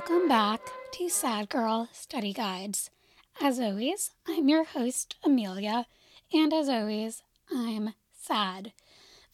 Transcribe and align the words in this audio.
Welcome 0.00 0.28
back 0.28 0.62
to 0.92 1.10
Sad 1.10 1.50
Girl 1.50 1.86
Study 1.92 2.32
Guides. 2.32 2.88
As 3.38 3.60
always, 3.60 4.12
I'm 4.26 4.48
your 4.48 4.64
host, 4.64 5.16
Amelia, 5.22 5.84
and 6.32 6.54
as 6.54 6.70
always, 6.70 7.22
I'm 7.52 7.92
sad. 8.18 8.72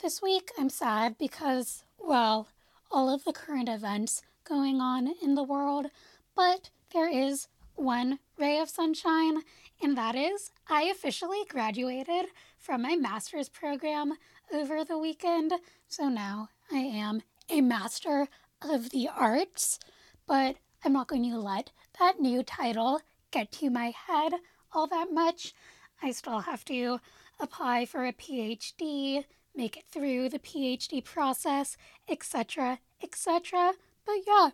This 0.02 0.21
week, 0.21 0.50
I'm 0.59 0.68
sad 0.68 1.18
because, 1.18 1.84
well, 2.00 2.48
all 2.91 3.09
of 3.09 3.23
the 3.23 3.32
current 3.32 3.68
events 3.68 4.23
going 4.43 4.80
on 4.80 5.14
in 5.23 5.37
the 5.37 5.45
world, 5.45 5.87
but 6.34 6.71
there 6.93 7.09
is 7.09 7.46
one 7.77 8.19
ray 8.37 8.59
of 8.59 8.69
sunshine, 8.69 9.43
and 9.80 9.96
that 9.96 10.17
is 10.17 10.51
I 10.69 10.83
officially 10.87 11.45
graduated 11.48 12.27
from 12.59 12.83
my 12.83 12.96
master's 12.96 13.48
program 13.48 14.14
over 14.53 14.85
the 14.85 14.98
weekend, 14.98 15.53
so 15.87 16.09
now 16.09 16.48
I 16.73 16.79
am 16.79 17.23
a 17.48 17.61
master 17.61 18.26
of 18.61 18.90
the 18.90 19.08
arts, 19.08 19.79
but 20.26 20.57
I'm 20.86 20.93
not 20.93 21.08
going 21.08 21.29
to 21.29 21.40
let 21.40 21.72
that 21.99 22.21
new 22.21 22.45
title 22.45 23.00
get 23.32 23.50
to 23.53 23.71
my 23.71 23.93
head 24.07 24.35
all 24.72 24.86
that 24.86 25.12
much. 25.12 25.53
I 26.00 26.12
still 26.12 26.39
have 26.39 26.64
to 26.67 27.00
apply 27.40 27.86
for 27.86 28.07
a 28.07 28.12
PhD, 28.12 29.25
make 29.53 29.76
it 29.76 29.86
through 29.90 30.29
the 30.29 30.39
PhD 30.39 31.03
process, 31.03 31.76
etc., 32.09 32.78
etc. 33.03 33.72
But 34.05 34.19
yeah, 34.28 34.50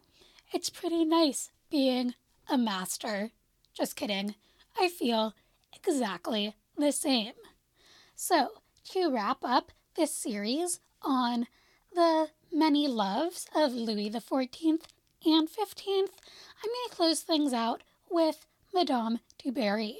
it's 0.54 0.70
pretty 0.70 1.04
nice 1.04 1.50
being 1.70 2.14
a 2.48 2.56
master. 2.56 3.32
Just 3.74 3.94
kidding. 3.94 4.34
I 4.80 4.88
feel 4.88 5.34
exactly 5.76 6.54
the 6.78 6.92
same. 6.92 7.34
So, 8.14 8.52
to 8.92 9.12
wrap 9.12 9.44
up 9.44 9.70
this 9.96 10.14
series 10.14 10.80
on 11.02 11.46
the 11.94 12.28
many 12.50 12.88
loves 12.88 13.48
of 13.54 13.74
Louis 13.74 14.08
XIV 14.08 14.80
and 15.24 15.48
15th, 15.48 15.78
I'm 15.86 16.70
going 16.70 16.88
to 16.88 16.94
close 16.94 17.20
things 17.20 17.52
out 17.52 17.82
with 18.10 18.46
Madame 18.74 19.20
du 19.38 19.52
Barry. 19.52 19.98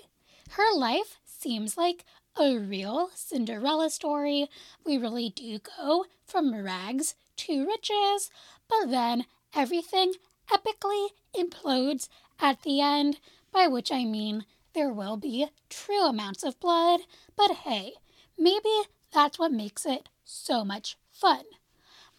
Her 0.50 0.74
life 0.74 1.18
seems 1.24 1.76
like 1.76 2.04
a 2.38 2.56
real 2.58 3.10
Cinderella 3.14 3.90
story. 3.90 4.48
We 4.84 4.98
really 4.98 5.30
do 5.30 5.58
go 5.78 6.06
from 6.24 6.54
rags 6.54 7.14
to 7.38 7.66
riches, 7.66 8.30
but 8.68 8.90
then 8.90 9.26
everything 9.54 10.14
epically 10.50 11.08
implodes 11.36 12.08
at 12.40 12.62
the 12.62 12.80
end, 12.80 13.18
by 13.52 13.68
which 13.68 13.92
I 13.92 14.04
mean 14.04 14.44
there 14.74 14.92
will 14.92 15.16
be 15.16 15.46
true 15.68 16.04
amounts 16.06 16.42
of 16.42 16.58
blood, 16.58 17.00
but 17.36 17.50
hey, 17.50 17.92
maybe 18.38 18.82
that's 19.12 19.38
what 19.38 19.52
makes 19.52 19.86
it 19.86 20.08
so 20.24 20.64
much 20.64 20.96
fun. 21.10 21.44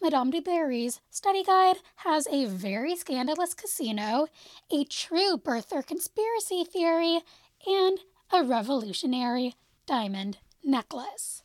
Madame 0.04 0.28
du 0.28 0.42
Barry's 0.42 1.00
study 1.08 1.42
guide 1.42 1.76
has 1.96 2.26
a 2.30 2.44
very 2.44 2.94
scandalous 2.94 3.54
casino, 3.54 4.26
a 4.70 4.84
true 4.84 5.38
birther 5.38 5.82
conspiracy 5.82 6.62
theory, 6.62 7.22
and 7.66 8.00
a 8.30 8.44
revolutionary 8.44 9.54
diamond 9.86 10.36
necklace. 10.62 11.42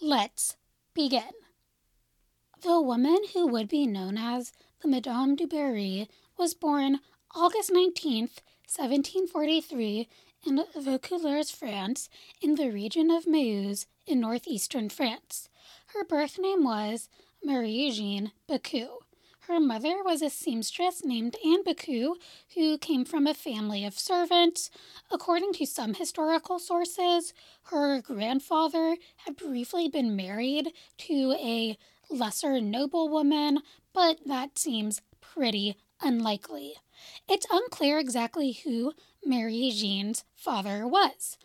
Let's 0.00 0.54
begin. 0.94 1.32
The 2.62 2.80
woman 2.80 3.18
who 3.34 3.48
would 3.48 3.66
be 3.66 3.88
known 3.88 4.16
as 4.16 4.52
the 4.82 4.86
Madame 4.86 5.34
du 5.34 5.48
Barry 5.48 6.08
was 6.38 6.54
born 6.54 7.00
August 7.34 7.72
19th, 7.72 8.38
1743, 8.70 10.08
in 10.46 10.62
Vaucouleurs, 10.76 11.50
France, 11.50 12.08
in 12.40 12.54
the 12.54 12.70
region 12.70 13.10
of 13.10 13.26
Meuse 13.26 13.86
in 14.06 14.20
northeastern 14.20 14.90
France. 14.90 15.48
Her 15.88 16.04
birth 16.04 16.38
name 16.38 16.62
was 16.62 17.08
Marie 17.46 17.92
Jeanne 17.92 18.32
Bécu. 18.48 18.88
Her 19.42 19.60
mother 19.60 20.02
was 20.02 20.20
a 20.20 20.28
seamstress 20.28 21.04
named 21.04 21.36
Anne 21.44 21.62
Bécu, 21.62 22.16
who 22.56 22.76
came 22.76 23.04
from 23.04 23.24
a 23.24 23.34
family 23.34 23.84
of 23.84 23.96
servants. 23.96 24.68
According 25.12 25.52
to 25.52 25.64
some 25.64 25.94
historical 25.94 26.58
sources, 26.58 27.32
her 27.66 28.02
grandfather 28.02 28.96
had 29.18 29.36
briefly 29.36 29.86
been 29.86 30.16
married 30.16 30.72
to 30.98 31.36
a 31.38 31.78
lesser 32.10 32.60
noblewoman, 32.60 33.60
but 33.92 34.18
that 34.26 34.58
seems 34.58 35.00
pretty 35.20 35.76
unlikely. 36.00 36.74
It's 37.28 37.46
unclear 37.48 38.00
exactly 38.00 38.50
who 38.64 38.92
Marie 39.24 39.70
Jeanne's 39.70 40.24
father 40.34 40.84
was. 40.88 41.38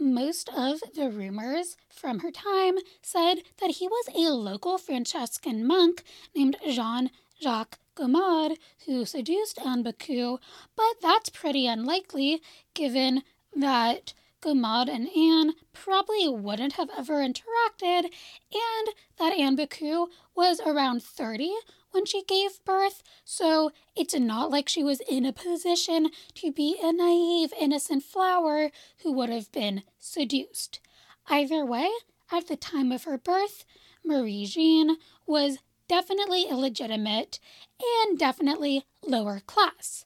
Most 0.00 0.48
of 0.50 0.80
the 0.94 1.10
rumors 1.10 1.76
from 1.90 2.20
her 2.20 2.30
time 2.30 2.76
said 3.02 3.42
that 3.60 3.72
he 3.72 3.88
was 3.88 4.08
a 4.14 4.30
local 4.32 4.78
Franciscan 4.78 5.66
monk 5.66 6.04
named 6.34 6.56
Jean 6.68 7.10
Jacques 7.42 7.78
Gomard 7.96 8.58
who 8.86 9.04
seduced 9.04 9.58
Anne 9.60 9.82
Bécu, 9.82 10.38
but 10.76 11.00
that's 11.02 11.30
pretty 11.30 11.66
unlikely 11.66 12.40
given 12.74 13.24
that 13.56 14.14
Gomard 14.40 14.88
and 14.88 15.08
Anne 15.16 15.54
probably 15.72 16.28
wouldn't 16.28 16.74
have 16.74 16.90
ever 16.96 17.14
interacted, 17.14 18.04
and 18.04 18.88
that 19.18 19.36
Anne 19.36 19.56
Bécu 19.56 20.06
was 20.36 20.60
around 20.60 21.02
30 21.02 21.52
when 21.90 22.04
she 22.04 22.22
gave 22.24 22.64
birth, 22.64 23.02
so 23.24 23.72
it's 23.96 24.14
not 24.14 24.50
like 24.50 24.68
she 24.68 24.84
was 24.84 25.00
in 25.08 25.24
a 25.24 25.32
position 25.32 26.10
to 26.34 26.52
be 26.52 26.76
a 26.82 26.92
naive, 26.92 27.52
innocent 27.60 28.02
flower 28.02 28.70
who 29.02 29.12
would 29.12 29.30
have 29.30 29.50
been 29.52 29.82
seduced. 29.98 30.80
Either 31.28 31.64
way, 31.64 31.88
at 32.30 32.48
the 32.48 32.56
time 32.56 32.92
of 32.92 33.04
her 33.04 33.18
birth, 33.18 33.64
Marie 34.04 34.46
Jeanne 34.46 34.96
was 35.26 35.58
definitely 35.88 36.44
illegitimate 36.48 37.38
and 37.80 38.18
definitely 38.18 38.84
lower 39.06 39.40
class. 39.40 40.04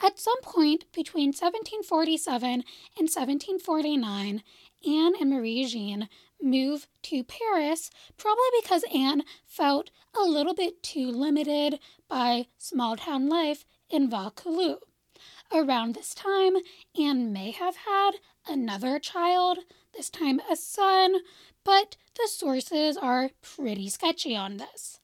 At 0.00 0.18
some 0.18 0.40
point 0.42 0.84
between 0.92 1.28
1747 1.28 2.44
and 2.44 2.62
1749, 3.08 4.42
Anne 4.86 5.12
and 5.20 5.30
Marie 5.30 5.64
Jeanne 5.64 6.08
move 6.44 6.86
to 7.02 7.24
Paris, 7.24 7.90
probably 8.16 8.44
because 8.62 8.84
Anne 8.94 9.24
felt 9.46 9.90
a 10.14 10.22
little 10.22 10.54
bit 10.54 10.82
too 10.82 11.10
limited 11.10 11.80
by 12.08 12.46
small 12.58 12.96
town 12.96 13.28
life 13.28 13.64
in 13.90 14.08
Vaucouleurs. 14.08 14.78
Around 15.52 15.94
this 15.94 16.14
time, 16.14 16.56
Anne 16.98 17.32
may 17.32 17.50
have 17.50 17.76
had 17.76 18.12
another 18.46 18.98
child, 18.98 19.58
this 19.96 20.10
time 20.10 20.40
a 20.50 20.56
son, 20.56 21.16
but 21.64 21.96
the 22.16 22.28
sources 22.28 22.96
are 22.96 23.30
pretty 23.40 23.88
sketchy 23.88 24.36
on 24.36 24.56
this. 24.56 25.00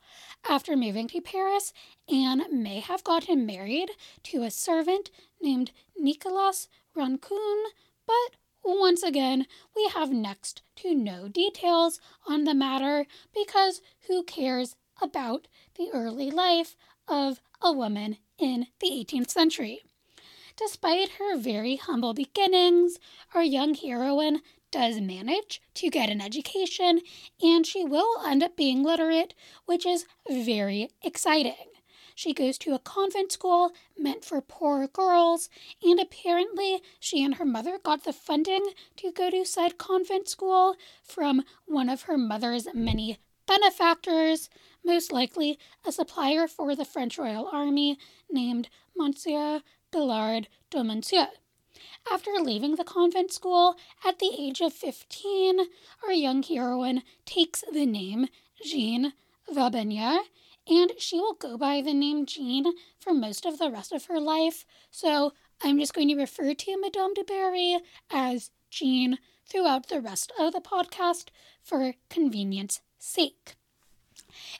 After 0.48 0.76
moving 0.76 1.06
to 1.08 1.20
Paris, 1.20 1.72
Anne 2.08 2.44
may 2.50 2.80
have 2.80 3.04
gotten 3.04 3.46
married 3.46 3.90
to 4.24 4.42
a 4.42 4.50
servant 4.50 5.10
named 5.40 5.70
Nicolas 5.96 6.68
Rançon, 6.96 7.64
but 8.06 8.36
once 8.64 9.02
again, 9.02 9.46
we 9.74 9.88
have 9.94 10.10
next 10.10 10.62
to 10.76 10.94
no 10.94 11.28
details 11.28 12.00
on 12.26 12.44
the 12.44 12.54
matter 12.54 13.06
because 13.34 13.80
who 14.06 14.22
cares 14.22 14.76
about 15.00 15.48
the 15.76 15.90
early 15.92 16.30
life 16.30 16.76
of 17.08 17.40
a 17.60 17.72
woman 17.72 18.18
in 18.38 18.66
the 18.80 18.90
18th 18.90 19.30
century? 19.30 19.82
Despite 20.56 21.12
her 21.12 21.36
very 21.38 21.76
humble 21.76 22.12
beginnings, 22.12 22.98
our 23.34 23.42
young 23.42 23.74
heroine 23.74 24.42
does 24.70 25.00
manage 25.00 25.60
to 25.74 25.90
get 25.90 26.10
an 26.10 26.20
education 26.20 27.00
and 27.42 27.66
she 27.66 27.84
will 27.84 28.22
end 28.24 28.42
up 28.42 28.56
being 28.56 28.82
literate, 28.82 29.34
which 29.66 29.86
is 29.86 30.06
very 30.28 30.90
exciting. 31.02 31.54
She 32.20 32.34
goes 32.34 32.58
to 32.58 32.74
a 32.74 32.78
convent 32.78 33.32
school 33.32 33.72
meant 33.96 34.26
for 34.26 34.42
poor 34.42 34.86
girls, 34.86 35.48
and 35.82 35.98
apparently 35.98 36.82
she 36.98 37.24
and 37.24 37.36
her 37.36 37.46
mother 37.46 37.78
got 37.78 38.04
the 38.04 38.12
funding 38.12 38.74
to 38.96 39.10
go 39.10 39.30
to 39.30 39.46
said 39.46 39.78
convent 39.78 40.28
school 40.28 40.76
from 41.02 41.44
one 41.64 41.88
of 41.88 42.02
her 42.02 42.18
mother's 42.18 42.68
many 42.74 43.16
benefactors, 43.46 44.50
most 44.84 45.12
likely 45.12 45.58
a 45.82 45.90
supplier 45.90 46.46
for 46.46 46.76
the 46.76 46.84
French 46.84 47.16
Royal 47.16 47.48
Army 47.50 47.98
named 48.30 48.68
Monsieur 48.94 49.62
Billard 49.90 50.48
de 50.68 50.84
Monceaux. 50.84 51.28
After 52.12 52.32
leaving 52.32 52.76
the 52.76 52.84
convent 52.84 53.32
school 53.32 53.76
at 54.04 54.18
the 54.18 54.36
age 54.38 54.60
of 54.60 54.74
15, 54.74 55.60
our 56.04 56.12
young 56.12 56.42
heroine 56.42 57.02
takes 57.24 57.64
the 57.72 57.86
name 57.86 58.26
Jeanne 58.62 59.14
Vaubernier 59.50 60.18
and 60.70 60.92
she 60.98 61.18
will 61.18 61.34
go 61.34 61.58
by 61.58 61.82
the 61.82 61.92
name 61.92 62.24
Jean 62.24 62.72
for 63.00 63.12
most 63.12 63.44
of 63.44 63.58
the 63.58 63.70
rest 63.70 63.92
of 63.92 64.06
her 64.06 64.20
life. 64.20 64.64
So 64.90 65.32
I'm 65.62 65.78
just 65.78 65.92
going 65.92 66.08
to 66.08 66.14
refer 66.14 66.54
to 66.54 66.80
Madame 66.80 67.12
du 67.12 67.24
Barry 67.24 67.78
as 68.10 68.50
Jean 68.70 69.18
throughout 69.46 69.88
the 69.88 70.00
rest 70.00 70.32
of 70.38 70.52
the 70.52 70.60
podcast 70.60 71.26
for 71.62 71.94
convenience 72.08 72.80
sake. 72.98 73.56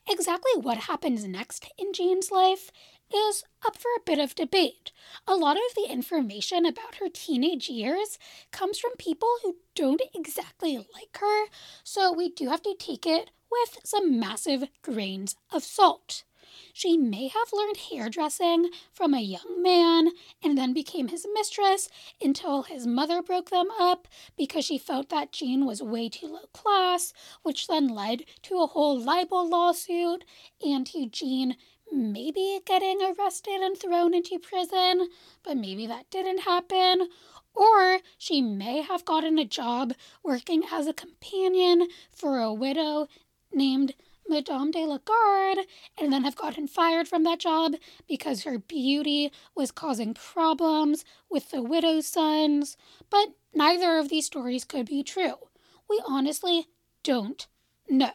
Exactly 0.09 0.51
what 0.61 0.79
happens 0.79 1.25
next 1.25 1.71
in 1.79 1.93
Jean's 1.93 2.33
life 2.33 2.73
is 3.15 3.45
up 3.67 3.77
for 3.77 3.89
a 3.97 4.03
bit 4.05 4.19
of 4.19 4.35
debate. 4.35 4.93
A 5.27 5.35
lot 5.35 5.57
of 5.57 5.75
the 5.75 5.91
information 5.91 6.65
about 6.65 6.97
her 6.97 7.09
teenage 7.13 7.69
years 7.69 8.19
comes 8.53 8.79
from 8.79 8.93
people 8.99 9.29
who 9.43 9.57
don't 9.75 10.03
exactly 10.15 10.77
like 10.77 11.17
her, 11.21 11.47
so 11.85 12.13
we 12.13 12.29
do 12.31 12.49
have 12.49 12.63
to 12.63 12.75
take 12.79 13.07
it 13.07 13.31
with 13.51 13.79
some 13.85 14.19
massive 14.19 14.65
grains 14.83 15.37
of 15.53 15.63
salt. 15.65 16.25
she 16.73 16.97
may 16.97 17.29
have 17.29 17.53
learned 17.53 17.77
hairdressing 17.77 18.71
from 18.93 19.15
a 19.15 19.21
young 19.21 19.63
man 19.63 20.11
and 20.43 20.57
then 20.57 20.73
became 20.73 21.09
his 21.09 21.27
mistress 21.33 21.89
until 22.21 22.63
his 22.63 22.87
mother 22.87 23.23
broke 23.23 23.51
them 23.51 23.69
up 23.79 24.09
because 24.37 24.65
she 24.65 24.79
felt 24.79 25.09
that 25.09 25.33
Jean 25.33 25.67
was 25.67 25.83
way 25.83 26.09
too 26.09 26.27
low 26.27 26.47
class, 26.53 27.13
which 27.43 27.67
then 27.67 27.89
led 27.89 28.25
to 28.43 28.61
a 28.61 28.67
whole 28.67 28.99
libel 28.99 29.49
lawsuit 29.49 30.25
and 30.63 30.93
Eugene 30.95 31.57
maybe 31.93 32.61
getting 32.65 33.01
arrested 33.03 33.61
and 33.61 33.77
thrown 33.77 34.15
into 34.15 34.39
prison, 34.39 35.09
but 35.43 35.57
maybe 35.57 35.87
that 35.87 36.11
didn't 36.11 36.41
happen. 36.41 37.09
Or 37.55 37.99
she 38.17 38.41
may 38.41 38.83
have 38.83 39.05
gotten 39.05 39.39
a 39.39 39.45
job 39.45 39.95
working 40.23 40.65
as 40.73 40.87
a 40.87 40.93
companion 40.93 41.89
for 42.11 42.41
a 42.41 42.53
widow 42.53 43.09
named 43.53 43.95
Madame 44.29 44.71
de 44.71 44.87
la 44.87 44.99
Garde 44.99 45.67
and 45.99 46.13
then 46.13 46.23
have 46.23 46.37
gotten 46.37 46.69
fired 46.69 47.09
from 47.09 47.25
that 47.25 47.41
job 47.41 47.75
because 48.09 48.45
her 48.45 48.59
beauty 48.59 49.33
was 49.57 49.73
causing 49.73 50.15
problems 50.15 51.05
with 51.29 51.51
the 51.51 51.63
widow's 51.63 52.07
sons. 52.07 52.77
But 53.11 53.31
neither 53.53 53.99
of 53.99 54.09
these 54.09 54.27
stories 54.27 54.65
could 54.65 54.87
be 54.87 55.03
true. 55.03 55.35
We 55.89 56.01
honestly 56.07 56.69
don't 57.03 57.49
know. 57.89 58.13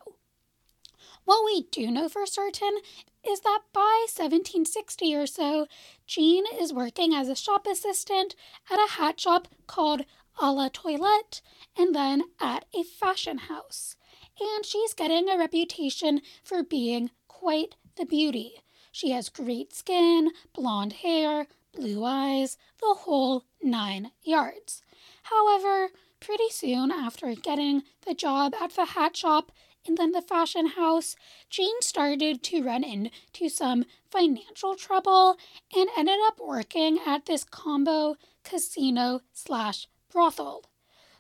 What 1.25 1.44
we 1.44 1.63
do 1.71 1.92
know 1.92 2.07
for 2.07 2.25
certain 2.25 2.78
is 3.27 3.42
that 3.42 3.62
by 3.74 4.06
1760 4.07 5.16
or 5.16 5.27
so, 5.27 5.68
Jean 6.06 6.45
is 6.60 6.74
working 6.74 7.13
as 7.13 7.30
a 7.30 7.36
shop 7.36 7.68
assistant 7.68 8.36
at 8.69 8.80
a 8.80 8.92
hat 8.94 9.19
shop 9.19 9.48
called 9.68 10.06
A 10.39 10.51
la 10.51 10.69
Toilette 10.72 11.42
and 11.77 11.95
then 11.95 12.24
at 12.39 12.66
a 12.74 12.83
fashion 12.83 13.38
house. 13.38 13.95
And 14.39 14.66
she's 14.66 14.94
getting 14.94 15.30
a 15.30 15.38
reputation 15.38 16.22
for 16.44 16.63
being 16.63 17.12
quite 17.27 17.75
the 17.95 18.06
beauty. 18.06 18.62
She 18.92 19.12
has 19.12 19.30
great 19.30 19.74
skin, 19.74 20.31
blonde 20.54 20.94
hair, 20.94 21.48
blue 21.74 22.04
eyes, 22.04 22.57
the 22.80 22.95
whole 23.00 23.44
nine 23.62 24.12
yards. 24.24 24.81
However, 25.24 25.89
pretty 26.19 26.50
soon 26.50 26.92
after 26.92 27.33
getting 27.36 27.83
the 28.06 28.13
job 28.13 28.56
at 28.56 28.71
the 28.71 28.86
hat 28.86 29.16
shop 29.18 29.51
and 29.87 29.97
then 29.97 30.11
the 30.11 30.21
fashion 30.21 30.67
house, 30.67 31.15
Jean 31.49 31.81
started 31.81 32.41
to 32.43 32.63
run 32.63 32.83
into 32.83 33.49
some 33.49 33.85
financial 34.09 34.75
trouble 34.75 35.37
and 35.75 35.89
ended 35.97 36.19
up 36.27 36.39
working 36.39 36.99
at 37.05 37.25
this 37.25 37.43
combo 37.43 38.15
casino 38.43 39.21
slash 39.33 39.87
brothel. 40.11 40.65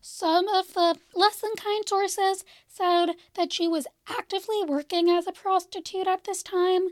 Some 0.01 0.47
of 0.47 0.73
the 0.73 0.97
less 1.15 1.41
than 1.41 1.55
kind 1.55 1.87
sources 1.87 2.43
said 2.67 3.13
that 3.33 3.51
she 3.51 3.67
was 3.67 3.87
actively 4.07 4.63
working 4.63 5.09
as 5.09 5.25
a 5.25 5.31
prostitute 5.31 6.07
at 6.07 6.25
this 6.25 6.43
time, 6.43 6.89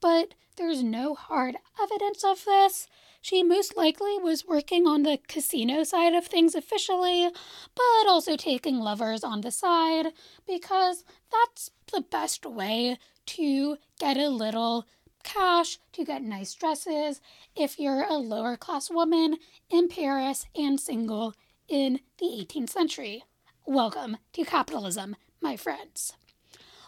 but 0.00 0.34
there's 0.56 0.82
no 0.82 1.14
hard 1.14 1.56
evidence 1.82 2.22
of 2.24 2.44
this. 2.44 2.86
She 3.24 3.44
most 3.44 3.76
likely 3.76 4.18
was 4.18 4.48
working 4.48 4.88
on 4.88 5.04
the 5.04 5.16
casino 5.28 5.84
side 5.84 6.12
of 6.12 6.26
things 6.26 6.56
officially, 6.56 7.30
but 7.72 8.08
also 8.08 8.36
taking 8.36 8.80
lovers 8.80 9.22
on 9.22 9.42
the 9.42 9.52
side 9.52 10.06
because 10.44 11.04
that's 11.30 11.70
the 11.92 12.00
best 12.00 12.44
way 12.44 12.98
to 13.26 13.76
get 14.00 14.16
a 14.16 14.28
little 14.28 14.86
cash, 15.22 15.78
to 15.92 16.04
get 16.04 16.24
nice 16.24 16.52
dresses 16.52 17.20
if 17.54 17.78
you're 17.78 18.02
a 18.02 18.14
lower 18.14 18.56
class 18.56 18.90
woman 18.90 19.36
in 19.70 19.86
Paris 19.86 20.46
and 20.56 20.80
single 20.80 21.32
in 21.68 22.00
the 22.18 22.26
18th 22.26 22.70
century. 22.70 23.22
Welcome 23.64 24.16
to 24.32 24.44
capitalism, 24.44 25.14
my 25.40 25.56
friends. 25.56 26.14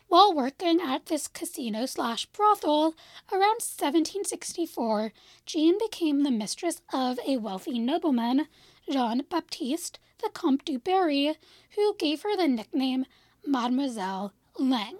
While 0.08 0.34
working 0.34 0.80
at 0.80 1.06
this 1.06 1.26
casino 1.26 1.86
slash 1.86 2.26
brothel 2.26 2.94
around 3.32 3.60
1764, 3.60 5.12
Jean 5.46 5.78
became 5.78 6.22
the 6.22 6.30
mistress 6.30 6.80
of 6.92 7.18
a 7.26 7.38
wealthy 7.38 7.78
nobleman, 7.78 8.46
Jean 8.88 9.24
Baptiste, 9.28 9.98
the 10.22 10.30
Comte 10.30 10.64
du 10.64 10.78
Barry, 10.78 11.36
who 11.74 11.96
gave 11.96 12.22
her 12.22 12.36
the 12.36 12.46
nickname 12.46 13.06
Mademoiselle 13.46 14.32
Lange. 14.58 14.98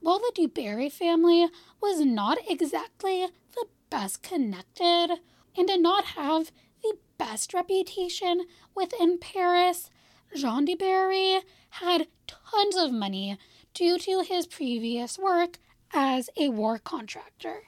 While 0.00 0.18
the 0.18 0.32
du 0.34 0.48
Barry 0.48 0.90
family 0.90 1.48
was 1.80 2.00
not 2.00 2.38
exactly 2.48 3.26
the 3.54 3.66
best 3.90 4.22
connected 4.22 5.18
and 5.56 5.66
did 5.66 5.80
not 5.80 6.04
have 6.04 6.52
the 6.82 6.98
best 7.16 7.54
reputation 7.54 8.46
within 8.74 9.18
Paris, 9.18 9.88
Jean 10.34 10.64
du 10.64 10.76
Barry 10.76 11.40
had 11.70 12.08
tons 12.26 12.76
of 12.76 12.92
money 12.92 13.38
due 13.76 13.98
to 13.98 14.22
his 14.22 14.46
previous 14.46 15.18
work 15.18 15.58
as 15.92 16.30
a 16.34 16.48
war 16.48 16.78
contractor. 16.78 17.64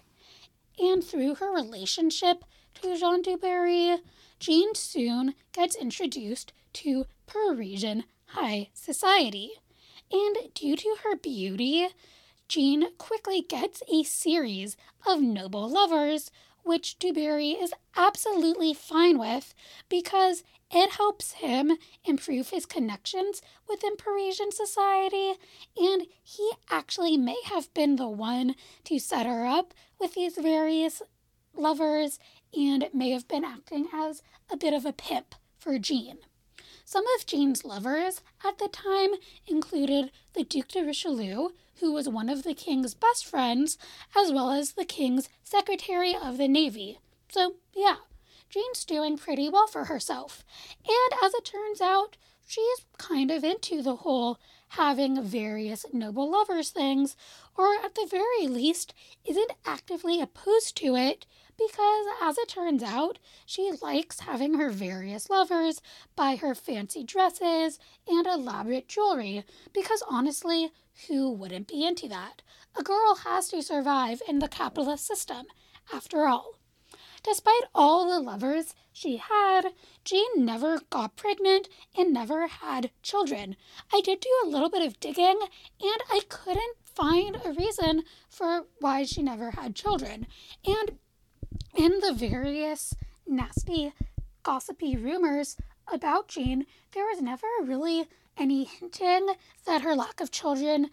And 0.79 1.05
through 1.05 1.35
her 1.35 1.55
relationship 1.55 2.45
to 2.81 2.97
Jean 2.97 3.21
du 3.21 3.37
Barry, 3.37 3.99
Jean 4.41 4.75
soon 4.75 5.35
gets 5.53 5.77
introduced 5.77 6.55
to 6.73 7.05
Parisian 7.27 8.05
high 8.29 8.71
society. 8.73 9.51
And 10.11 10.37
due 10.55 10.77
to 10.77 10.97
her 11.05 11.15
beauty, 11.15 11.89
Jean 12.49 12.95
quickly 12.97 13.43
gets 13.43 13.83
a 13.93 14.03
series 14.03 14.79
of 15.07 15.21
noble 15.21 15.69
lovers, 15.69 16.31
which 16.63 16.99
Du 16.99 17.13
Barry 17.13 17.51
is 17.51 17.75
absolutely 17.97 18.73
fine 18.73 19.19
with 19.19 19.55
because 19.91 20.43
it 20.71 20.91
helps 20.93 21.33
him 21.33 21.73
improve 22.05 22.51
his 22.51 22.67
connections 22.67 23.41
within 23.69 23.97
Parisian 23.97 24.53
society, 24.53 25.35
and 25.77 26.07
he 26.23 26.51
actually 26.71 27.17
may 27.17 27.39
have 27.47 27.73
been 27.75 27.97
the 27.97 28.09
one 28.09 28.55
to 28.85 28.99
set 28.99 29.27
her 29.27 29.47
up 29.47 29.73
with 29.99 30.15
these 30.15 30.37
various 30.37 31.03
lovers 31.55 32.19
and 32.57 32.89
may 32.93 33.11
have 33.11 33.29
been 33.29 33.45
acting 33.45 33.89
as 33.93 34.23
a 34.51 34.57
bit 34.57 34.73
of 34.73 34.85
a 34.85 34.93
pimp 34.93 35.35
for 35.59 35.79
Jean. 35.79 36.19
Some 36.85 37.05
of 37.17 37.27
Jean's 37.27 37.65
lovers 37.65 38.23
at 38.43 38.59
the 38.59 38.69
time 38.69 39.11
included 39.47 40.11
the 40.33 40.45
Duc 40.45 40.69
de 40.69 40.85
Richelieu, 40.85 41.51
who 41.81 41.93
was 41.93 42.09
one 42.09 42.29
of 42.29 42.45
the 42.45 42.55
king's 42.55 42.95
best 42.95 43.27
friends, 43.27 43.77
as 44.17 44.33
well 44.33 44.51
as 44.51 44.73
the 44.73 44.85
king's 44.85 45.29
secretary 45.43 46.15
of 46.17 46.39
the 46.39 46.49
navy. 46.49 46.99
So, 47.29 47.57
yeah, 47.75 47.97
Jean's 48.49 48.85
doing 48.85 49.17
pretty 49.17 49.49
well 49.49 49.67
for 49.67 49.85
herself. 49.85 50.45
And 50.87 51.21
as 51.23 51.35
it 51.35 51.45
turns 51.45 51.81
out, 51.81 52.17
she's 52.47 52.87
kind 52.97 53.31
of 53.31 53.45
into 53.45 53.83
the 53.83 53.97
whole 53.97 54.39
having 54.73 55.23
various 55.23 55.85
noble 55.93 56.31
lovers 56.31 56.71
things, 56.71 57.17
or 57.57 57.75
at 57.85 57.95
the 57.95 58.07
very 58.11 58.47
least, 58.47 58.95
isn't 59.25 59.53
actively 59.65 60.21
opposed 60.21 60.77
to 60.77 60.95
it 60.95 61.27
because, 61.57 62.07
as 62.23 62.39
it 62.39 62.49
turns 62.49 62.83
out, 62.83 63.19
she 63.45 63.73
likes 63.83 64.21
having 64.21 64.55
her 64.55 64.71
various 64.71 65.29
lovers 65.29 65.81
buy 66.15 66.37
her 66.37 66.55
fancy 66.55 67.03
dresses 67.03 67.79
and 68.07 68.27
elaborate 68.27 68.89
jewelry 68.89 69.45
because, 69.73 70.03
honestly, 70.09 70.71
who 71.09 71.31
wouldn't 71.31 71.69
be 71.69 71.85
into 71.85 72.09
that? 72.09 72.43
A 72.77 72.83
girl 72.83 73.17
has 73.25 73.49
to 73.49 73.63
survive 73.63 74.23
in 74.29 74.39
the 74.39 74.49
capitalist 74.49 75.07
system, 75.07 75.47
after 75.93 76.27
all. 76.27 76.58
Despite 77.29 77.65
all 77.75 78.09
the 78.09 78.21
lovers 78.21 78.75
she 78.91 79.19
had, 79.19 79.75
Jean 80.03 80.47
never 80.47 80.81
got 80.89 81.15
pregnant 81.15 81.69
and 81.95 82.11
never 82.11 82.47
had 82.47 82.91
children. 83.03 83.55
I 83.93 84.01
did 84.01 84.21
do 84.21 84.31
a 84.43 84.49
little 84.49 84.71
bit 84.71 84.81
of 84.81 84.99
digging 84.99 85.39
and 85.79 86.03
I 86.11 86.23
couldn't 86.31 86.77
find 86.85 87.37
a 87.37 87.53
reason 87.53 88.05
for 88.31 88.65
why 88.81 89.05
she 89.05 89.21
never 89.21 89.51
had 89.51 89.75
children. 89.75 90.27
And 90.65 90.97
in 91.77 92.01
the 92.01 92.15
various 92.15 92.95
nasty, 93.27 93.93
gossipy 94.43 94.97
rumors 94.97 95.59
about 95.87 96.29
Jean, 96.29 96.65
there 96.93 97.05
was 97.05 97.21
never 97.21 97.47
really 97.63 98.09
any 98.39 98.65
hinting 98.65 99.35
that 99.67 99.83
her 99.83 99.95
lack 99.95 100.23
of 100.23 100.31
children 100.31 100.89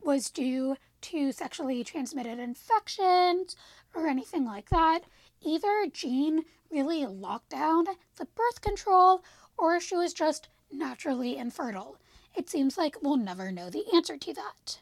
was 0.00 0.30
due 0.30 0.76
to 1.00 1.32
sexually 1.32 1.82
transmitted 1.82 2.38
infections 2.38 3.56
or 3.92 4.06
anything 4.06 4.44
like 4.44 4.68
that 4.68 5.00
either 5.42 5.86
Jean 5.92 6.44
really 6.70 7.04
locked 7.06 7.50
down 7.50 7.84
the 8.16 8.26
birth 8.26 8.60
control 8.60 9.24
or 9.58 9.80
she 9.80 9.96
was 9.96 10.12
just 10.12 10.48
naturally 10.70 11.36
infertile. 11.36 11.98
It 12.34 12.48
seems 12.48 12.78
like 12.78 13.02
we'll 13.02 13.16
never 13.16 13.50
know 13.50 13.70
the 13.70 13.84
answer 13.94 14.16
to 14.16 14.34
that. 14.34 14.80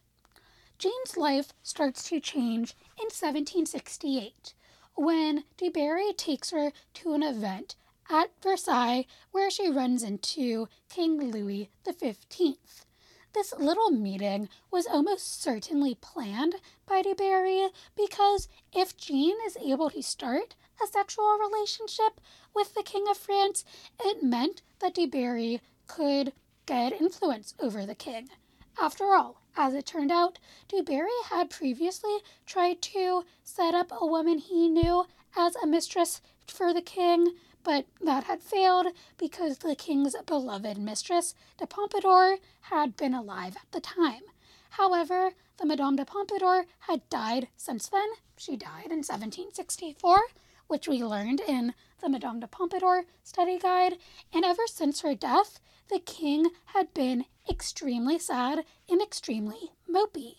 Jean's 0.78 1.16
life 1.16 1.52
starts 1.62 2.08
to 2.08 2.20
change 2.20 2.74
in 2.98 3.06
1768 3.06 4.54
when 4.94 5.44
Du 5.56 5.70
Barry 5.70 6.12
takes 6.12 6.50
her 6.50 6.72
to 6.94 7.14
an 7.14 7.22
event 7.22 7.74
at 8.10 8.30
Versailles 8.42 9.06
where 9.30 9.50
she 9.50 9.70
runs 9.70 10.02
into 10.02 10.68
King 10.88 11.30
Louis 11.30 11.70
XV. 11.88 12.56
This 13.34 13.52
little 13.58 13.90
meeting 13.90 14.48
was 14.70 14.86
almost 14.86 15.42
certainly 15.42 15.94
planned 15.94 16.56
by 16.86 17.02
Du 17.02 17.14
Barry 17.14 17.68
because 17.96 18.48
if 18.72 18.96
Jean 18.96 19.36
is 19.46 19.56
able 19.58 19.90
to 19.90 20.02
start 20.02 20.56
a 20.82 20.86
sexual 20.86 21.38
relationship 21.38 22.20
with 22.54 22.74
the 22.74 22.82
King 22.82 23.06
of 23.08 23.16
France, 23.16 23.64
it 24.00 24.22
meant 24.22 24.62
that 24.80 24.94
Du 24.94 25.06
Barry 25.06 25.60
could 25.86 26.32
get 26.66 27.00
influence 27.00 27.54
over 27.60 27.84
the 27.84 27.94
king. 27.94 28.30
After 28.80 29.14
all, 29.14 29.42
as 29.56 29.74
it 29.74 29.86
turned 29.86 30.12
out, 30.12 30.38
Du 30.68 30.82
Barry 30.82 31.10
had 31.30 31.50
previously 31.50 32.18
tried 32.46 32.80
to 32.82 33.24
set 33.44 33.74
up 33.74 33.92
a 33.92 34.06
woman 34.06 34.38
he 34.38 34.68
knew 34.68 35.06
as 35.36 35.54
a 35.56 35.66
mistress 35.66 36.20
for 36.46 36.72
the 36.72 36.82
king, 36.82 37.34
but 37.62 37.86
that 38.00 38.24
had 38.24 38.42
failed 38.42 38.86
because 39.16 39.58
the 39.58 39.74
king's 39.74 40.14
beloved 40.26 40.78
mistress, 40.78 41.34
de 41.58 41.66
Pompadour, 41.66 42.38
had 42.62 42.96
been 42.96 43.14
alive 43.14 43.56
at 43.56 43.70
the 43.72 43.80
time. 43.80 44.22
However, 44.70 45.32
the 45.58 45.66
Madame 45.66 45.96
de 45.96 46.04
Pompadour 46.04 46.66
had 46.80 47.08
died 47.10 47.48
since 47.56 47.88
then. 47.88 48.08
She 48.36 48.56
died 48.56 48.86
in 48.86 48.98
1764, 48.98 50.18
which 50.68 50.86
we 50.86 51.02
learned 51.02 51.40
in 51.40 51.74
the 52.00 52.08
Madame 52.08 52.40
de 52.40 52.46
Pompadour 52.46 53.04
study 53.24 53.58
guide, 53.58 53.98
and 54.32 54.44
ever 54.44 54.66
since 54.66 55.00
her 55.00 55.14
death, 55.14 55.58
the 55.90 55.98
king 55.98 56.50
had 56.66 56.94
been 56.94 57.24
extremely 57.48 58.18
sad 58.18 58.64
and 58.88 59.02
extremely 59.02 59.72
mopey. 59.90 60.36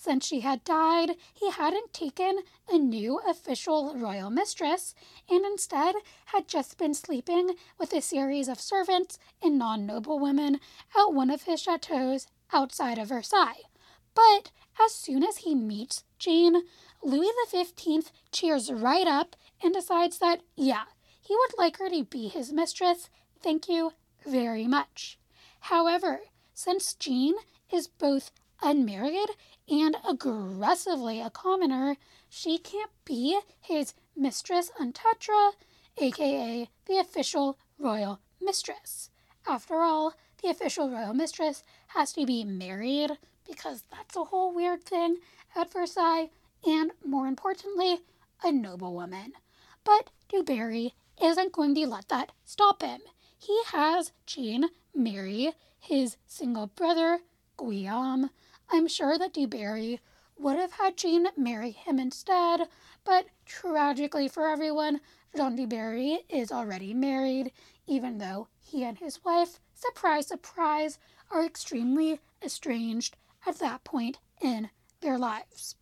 Since 0.00 0.24
she 0.24 0.40
had 0.40 0.64
died, 0.64 1.16
he 1.34 1.50
hadn't 1.50 1.92
taken 1.92 2.38
a 2.70 2.78
new 2.78 3.18
official 3.18 3.94
royal 3.94 4.30
mistress 4.30 4.94
and 5.28 5.44
instead 5.44 5.94
had 6.24 6.48
just 6.48 6.78
been 6.78 6.94
sleeping 6.94 7.50
with 7.78 7.92
a 7.92 8.00
series 8.00 8.48
of 8.48 8.62
servants 8.62 9.18
and 9.42 9.58
non 9.58 9.84
noble 9.84 10.18
women 10.18 10.58
at 10.96 11.12
one 11.12 11.28
of 11.28 11.42
his 11.42 11.60
chateaus 11.60 12.28
outside 12.50 12.96
of 12.96 13.08
Versailles. 13.08 13.60
But 14.14 14.52
as 14.82 14.94
soon 14.94 15.22
as 15.22 15.36
he 15.38 15.54
meets 15.54 16.04
Jane, 16.18 16.62
Louis 17.02 17.30
XV 17.50 18.10
cheers 18.32 18.72
right 18.72 19.06
up 19.06 19.36
and 19.62 19.74
decides 19.74 20.16
that, 20.20 20.40
yeah, 20.56 20.84
he 21.20 21.36
would 21.36 21.58
like 21.58 21.76
her 21.76 21.90
to 21.90 22.04
be 22.04 22.28
his 22.28 22.54
mistress. 22.54 23.10
Thank 23.42 23.68
you 23.68 23.92
very 24.26 24.66
much. 24.66 25.18
However, 25.60 26.20
since 26.54 26.94
Jean 26.94 27.34
is 27.70 27.86
both 27.86 28.30
unmarried 28.62 29.30
and 29.70 29.96
aggressively 30.08 31.20
a 31.20 31.30
commoner, 31.30 31.96
she 32.28 32.58
can't 32.58 32.90
be 33.04 33.38
his 33.60 33.94
mistress 34.16 34.70
en 34.80 34.92
titre, 34.92 35.52
aka 35.96 36.68
the 36.86 36.98
official 36.98 37.56
royal 37.78 38.20
mistress. 38.40 39.10
After 39.46 39.80
all, 39.80 40.14
the 40.42 40.48
official 40.48 40.90
royal 40.90 41.14
mistress 41.14 41.62
has 41.88 42.12
to 42.14 42.26
be 42.26 42.44
married 42.44 43.12
because 43.46 43.84
that's 43.90 44.16
a 44.16 44.24
whole 44.24 44.54
weird 44.54 44.84
thing 44.84 45.18
at 45.54 45.72
Versailles, 45.72 46.30
and 46.66 46.92
more 47.04 47.26
importantly, 47.26 48.00
a 48.42 48.52
noblewoman. 48.52 49.32
But 49.84 50.10
Du 50.28 50.42
Barry 50.42 50.94
isn't 51.22 51.52
going 51.52 51.74
to 51.74 51.86
let 51.86 52.08
that 52.08 52.32
stop 52.44 52.82
him. 52.82 53.00
He 53.38 53.58
has 53.72 54.12
Jean 54.26 54.66
marry 54.94 55.52
his 55.78 56.16
single 56.26 56.66
brother, 56.66 57.20
Guillaume, 57.58 58.30
I'm 58.72 58.86
sure 58.86 59.18
that 59.18 59.32
du 59.32 59.48
Barry 59.48 60.00
would 60.38 60.56
have 60.56 60.72
had 60.72 60.96
Jean 60.96 61.26
marry 61.36 61.72
him 61.72 61.98
instead, 61.98 62.68
but 63.04 63.26
tragically 63.44 64.28
for 64.28 64.46
everyone, 64.46 65.00
Jean 65.36 65.56
du 65.56 65.66
Barry 65.66 66.20
is 66.28 66.52
already 66.52 66.94
married, 66.94 67.50
even 67.86 68.18
though 68.18 68.46
he 68.60 68.84
and 68.84 68.98
his 68.98 69.24
wife, 69.24 69.58
surprise, 69.74 70.28
surprise, 70.28 70.98
are 71.30 71.44
extremely 71.44 72.20
estranged 72.42 73.16
at 73.44 73.58
that 73.58 73.82
point 73.82 74.18
in 74.40 74.70
their 75.00 75.18
lives. 75.18 75.74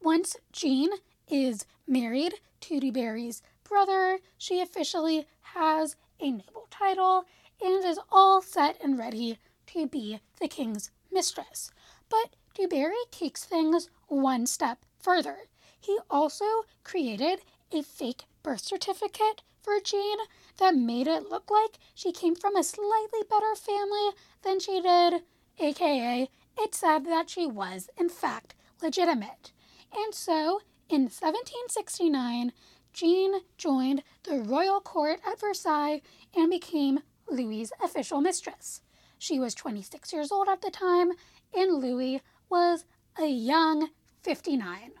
Once 0.00 0.36
Jean 0.52 0.90
is 1.28 1.66
married 1.86 2.34
to 2.60 2.78
du 2.78 2.92
Barry's 2.92 3.42
brother, 3.64 4.18
she 4.38 4.60
officially 4.60 5.26
has 5.40 5.96
a 6.20 6.30
noble 6.30 6.68
title 6.70 7.24
and 7.60 7.84
is 7.84 7.98
all 8.10 8.40
set 8.40 8.80
and 8.82 8.98
ready 8.98 9.38
to 9.66 9.86
be 9.86 10.20
the 10.40 10.48
king's 10.48 10.90
mistress. 11.12 11.70
But 12.08 12.36
Du 12.54 12.68
Barry 12.68 12.94
takes 13.10 13.44
things 13.44 13.88
one 14.08 14.46
step 14.46 14.78
further. 14.98 15.48
He 15.80 15.98
also 16.10 16.44
created 16.84 17.40
a 17.72 17.82
fake 17.82 18.24
birth 18.42 18.60
certificate 18.60 19.42
for 19.62 19.80
Jean 19.80 20.18
that 20.58 20.74
made 20.74 21.06
it 21.06 21.30
look 21.30 21.50
like 21.50 21.78
she 21.94 22.12
came 22.12 22.34
from 22.34 22.56
a 22.56 22.64
slightly 22.64 23.20
better 23.28 23.54
family 23.54 24.10
than 24.42 24.60
she 24.60 24.80
did, 24.80 25.22
aka, 25.58 26.28
it 26.58 26.74
said 26.74 27.06
that 27.06 27.30
she 27.30 27.46
was, 27.46 27.88
in 27.96 28.08
fact, 28.08 28.54
legitimate. 28.82 29.52
And 29.94 30.14
so, 30.14 30.60
in 30.88 31.02
1769, 31.02 32.52
Jean 32.92 33.40
joined 33.56 34.02
the 34.24 34.38
royal 34.40 34.80
court 34.80 35.20
at 35.26 35.40
Versailles 35.40 36.02
and 36.36 36.50
became 36.50 37.00
Louis's 37.30 37.72
official 37.82 38.20
mistress. 38.20 38.82
She 39.22 39.38
was 39.38 39.54
26 39.54 40.12
years 40.12 40.32
old 40.32 40.48
at 40.48 40.62
the 40.62 40.70
time, 40.72 41.12
and 41.54 41.80
Louis 41.80 42.20
was 42.50 42.84
a 43.16 43.28
young 43.28 43.90
59. 44.24 44.94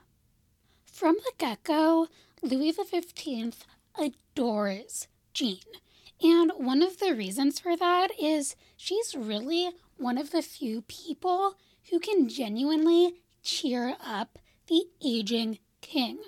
From 0.84 1.16
the 1.16 1.32
get 1.38 1.64
go, 1.64 2.06
Louis 2.40 2.70
XV 2.70 3.66
adores 3.98 5.08
Jean. 5.34 5.58
And 6.22 6.52
one 6.54 6.84
of 6.84 7.00
the 7.00 7.16
reasons 7.16 7.58
for 7.58 7.76
that 7.76 8.12
is 8.16 8.54
she's 8.76 9.16
really 9.16 9.70
one 9.96 10.16
of 10.16 10.30
the 10.30 10.40
few 10.40 10.82
people 10.82 11.56
who 11.90 11.98
can 11.98 12.28
genuinely 12.28 13.22
cheer 13.42 13.96
up 14.00 14.38
the 14.68 14.84
aging 15.04 15.58
king. 15.80 16.20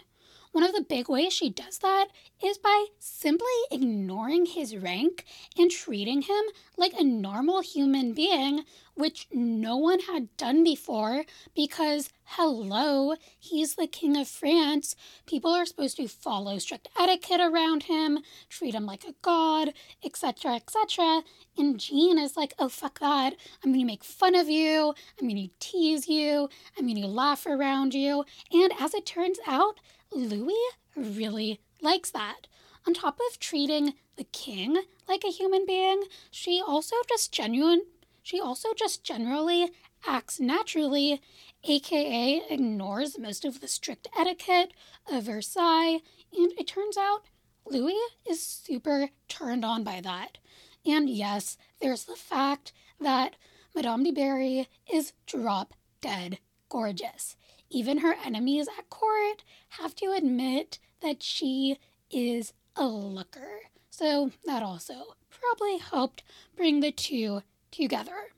One 0.55 0.63
of 0.63 0.73
the 0.73 0.83
big 0.83 1.09
ways 1.09 1.33
she 1.33 1.51
does 1.51 1.79
that 1.79 2.07
is 2.41 2.59
by 2.59 2.87
simply 3.01 3.49
ignoring 3.73 4.47
his 4.47 4.77
rank 4.77 5.25
and 5.59 5.69
treating 5.69 6.23
him 6.23 6.45
like 6.77 6.93
a 6.93 7.03
normal 7.03 7.61
human 7.61 8.13
being, 8.13 8.63
which 8.95 9.27
no 9.33 9.77
one 9.77 9.99
had 9.99 10.37
done 10.37 10.63
before 10.63 11.25
because, 11.57 12.11
hello, 12.23 13.17
he's 13.37 13.75
the 13.75 13.89
King 13.89 14.17
of 14.17 14.29
France. 14.29 14.95
People 15.27 15.51
are 15.51 15.67
supposed 15.67 15.97
to 15.97 16.07
follow 16.07 16.59
strict 16.59 16.87
etiquette 16.97 17.41
around 17.41 17.83
him, 17.83 18.21
treat 18.49 18.77
him 18.77 18.87
like 18.87 19.03
a 19.03 19.17
god, 19.23 19.73
etc., 20.05 20.55
etc. 20.55 21.23
And 21.59 21.81
Jean 21.81 22.17
is 22.17 22.37
like, 22.37 22.55
oh, 22.61 22.69
fuck 22.69 23.01
that. 23.01 23.35
I'm 23.65 23.73
going 23.73 23.81
to 23.81 23.87
make 23.93 24.05
fun 24.05 24.37
of 24.37 24.49
you. 24.49 24.95
I'm 25.21 25.29
going 25.29 25.49
to 25.49 25.55
tease 25.59 26.07
you. 26.07 26.49
I'm 26.79 26.87
going 26.87 27.03
to 27.03 27.09
laugh 27.09 27.45
around 27.45 27.93
you. 27.93 28.25
And 28.53 28.73
as 28.79 28.95
it 28.95 29.05
turns 29.05 29.41
out, 29.49 29.81
Louis 30.15 30.63
really 30.97 31.61
likes 31.81 32.11
that. 32.11 32.47
On 32.87 32.95
top 32.95 33.19
of 33.31 33.39
treating 33.39 33.95
the 34.17 34.25
king 34.25 34.83
like 35.09 35.25
a 35.25 35.31
human 35.31 35.65
being, 35.67 36.05
she 36.31 36.63
also 36.65 36.97
just 37.09 37.33
genuine 37.33 37.83
she 38.25 38.41
also 38.41 38.71
just 38.73 39.05
generally 39.05 39.71
acts 40.07 40.41
naturally, 40.41 41.21
aka 41.63 42.43
ignores 42.49 43.19
most 43.19 43.45
of 43.45 43.61
the 43.61 43.69
strict 43.69 44.09
etiquette 44.19 44.73
of 45.13 45.25
Versailles, 45.25 46.01
and 46.33 46.53
it 46.59 46.67
turns 46.67 46.97
out 46.97 47.27
Louis 47.67 48.01
is 48.29 48.43
super 48.43 49.11
turned 49.29 49.63
on 49.63 49.85
by 49.85 50.01
that. 50.01 50.39
And 50.87 51.11
yes, 51.11 51.59
there's 51.81 52.05
the 52.05 52.17
fact 52.17 52.73
that 52.99 53.37
Madame 53.75 54.03
de 54.03 54.11
Barry 54.11 54.69
is 54.91 55.13
drop 55.27 55.75
dead 56.01 56.39
gorgeous. 56.71 57.37
Even 57.75 57.99
her 57.99 58.15
enemies 58.25 58.69
at 58.79 58.89
court 58.89 59.43
have 59.81 59.97
to 59.97 60.15
admit 60.17 60.79
that 61.03 61.25
she 61.25 61.77
is 62.09 62.53
a 62.77 62.87
looker. 62.87 63.63
So 63.91 64.31
that 64.45 64.63
also 64.63 65.17
probably 65.29 65.79
helped 65.79 66.23
bring 66.55 66.79
the 66.79 66.93
two 66.93 67.43
together. 67.73 68.31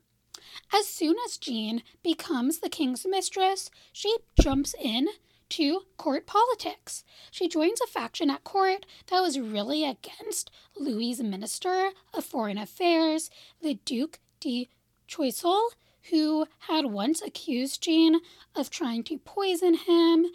As 0.73 0.87
soon 0.87 1.17
as 1.23 1.37
Jean 1.37 1.83
becomes 2.01 2.59
the 2.59 2.69
king's 2.69 3.05
mistress, 3.07 3.69
she 3.93 4.17
jumps 4.41 4.73
in 4.81 5.07
to 5.49 5.81
court 5.97 6.25
politics. 6.25 7.03
She 7.29 7.47
joins 7.47 7.79
a 7.79 7.85
faction 7.85 8.31
at 8.31 8.43
court 8.43 8.87
that 9.11 9.21
was 9.21 9.39
really 9.39 9.85
against 9.85 10.49
Louis's 10.75 11.21
minister 11.21 11.91
of 12.11 12.25
foreign 12.25 12.57
affairs, 12.57 13.29
the 13.61 13.75
Duc 13.85 14.17
de 14.39 14.67
Choiseul, 15.07 15.69
who 16.09 16.45
had 16.59 16.85
once 16.85 17.21
accused 17.21 17.83
Jean 17.83 18.19
of 18.55 18.69
trying 18.69 19.03
to 19.05 19.17
poison 19.17 19.73
him, 19.75 20.27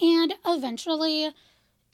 and 0.00 0.34
eventually 0.46 1.32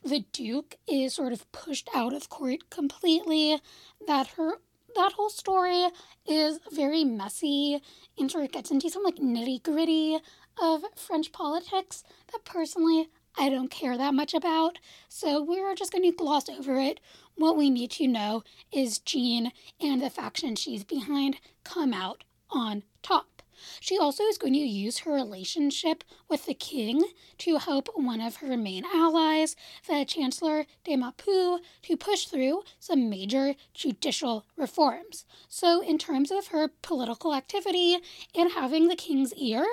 the 0.03 0.25
Duke 0.33 0.77
is 0.87 1.15
sort 1.15 1.33
of 1.33 1.51
pushed 1.53 1.89
out 1.95 2.13
of 2.13 2.29
court 2.29 2.71
completely. 2.71 3.61
That 4.07 4.29
her 4.37 4.59
that 4.95 5.13
whole 5.13 5.29
story 5.29 5.89
is 6.27 6.59
very 6.73 7.05
messy 7.05 7.83
and 8.19 8.31
sort 8.31 8.45
of 8.45 8.53
gets 8.53 8.71
into 8.71 8.89
some 8.89 9.03
like 9.03 9.17
nitty 9.17 9.63
gritty 9.63 10.19
of 10.61 10.85
French 10.97 11.33
politics 11.33 12.03
that 12.33 12.45
personally 12.45 13.09
I 13.39 13.51
don't 13.51 13.71
care 13.71 13.99
that 13.99 14.15
much 14.15 14.33
about. 14.33 14.79
So 15.09 15.43
we're 15.43 15.75
just 15.75 15.93
going 15.93 16.05
to 16.05 16.17
gloss 16.17 16.49
over 16.49 16.77
it. 16.77 17.01
What 17.35 17.59
we 17.59 17.69
need 17.69 17.91
to 17.93 18.09
know 18.09 18.43
is 18.73 18.99
Jean 18.99 19.53
and 19.79 20.01
the 20.01 20.09
faction 20.09 20.57
she's 20.57 20.85
behind 20.85 21.37
come 21.63 21.93
out 21.93 22.25
on 22.51 22.83
top. 23.03 23.43
She 23.81 23.99
also 23.99 24.25
is 24.25 24.39
going 24.39 24.53
to 24.53 24.59
use 24.59 24.99
her 24.99 25.13
relationship 25.13 26.05
with 26.29 26.47
the 26.47 26.55
king 26.55 27.03
to 27.39 27.57
help 27.57 27.89
one 27.95 28.21
of 28.21 28.37
her 28.37 28.57
main 28.57 28.85
allies, 28.85 29.57
the 29.89 30.05
Chancellor 30.05 30.67
de 30.85 30.97
Maupeou, 30.97 31.61
to 31.83 31.97
push 31.97 32.27
through 32.27 32.63
some 32.79 33.09
major 33.09 33.55
judicial 33.75 34.45
reforms. 34.57 35.25
So, 35.49 35.81
in 35.81 35.99
terms 35.99 36.31
of 36.31 36.49
her 36.49 36.69
political 36.83 37.35
activity 37.35 37.99
and 38.35 38.53
having 38.53 38.89
the 38.89 38.97
king's 38.97 39.33
ear, 39.35 39.67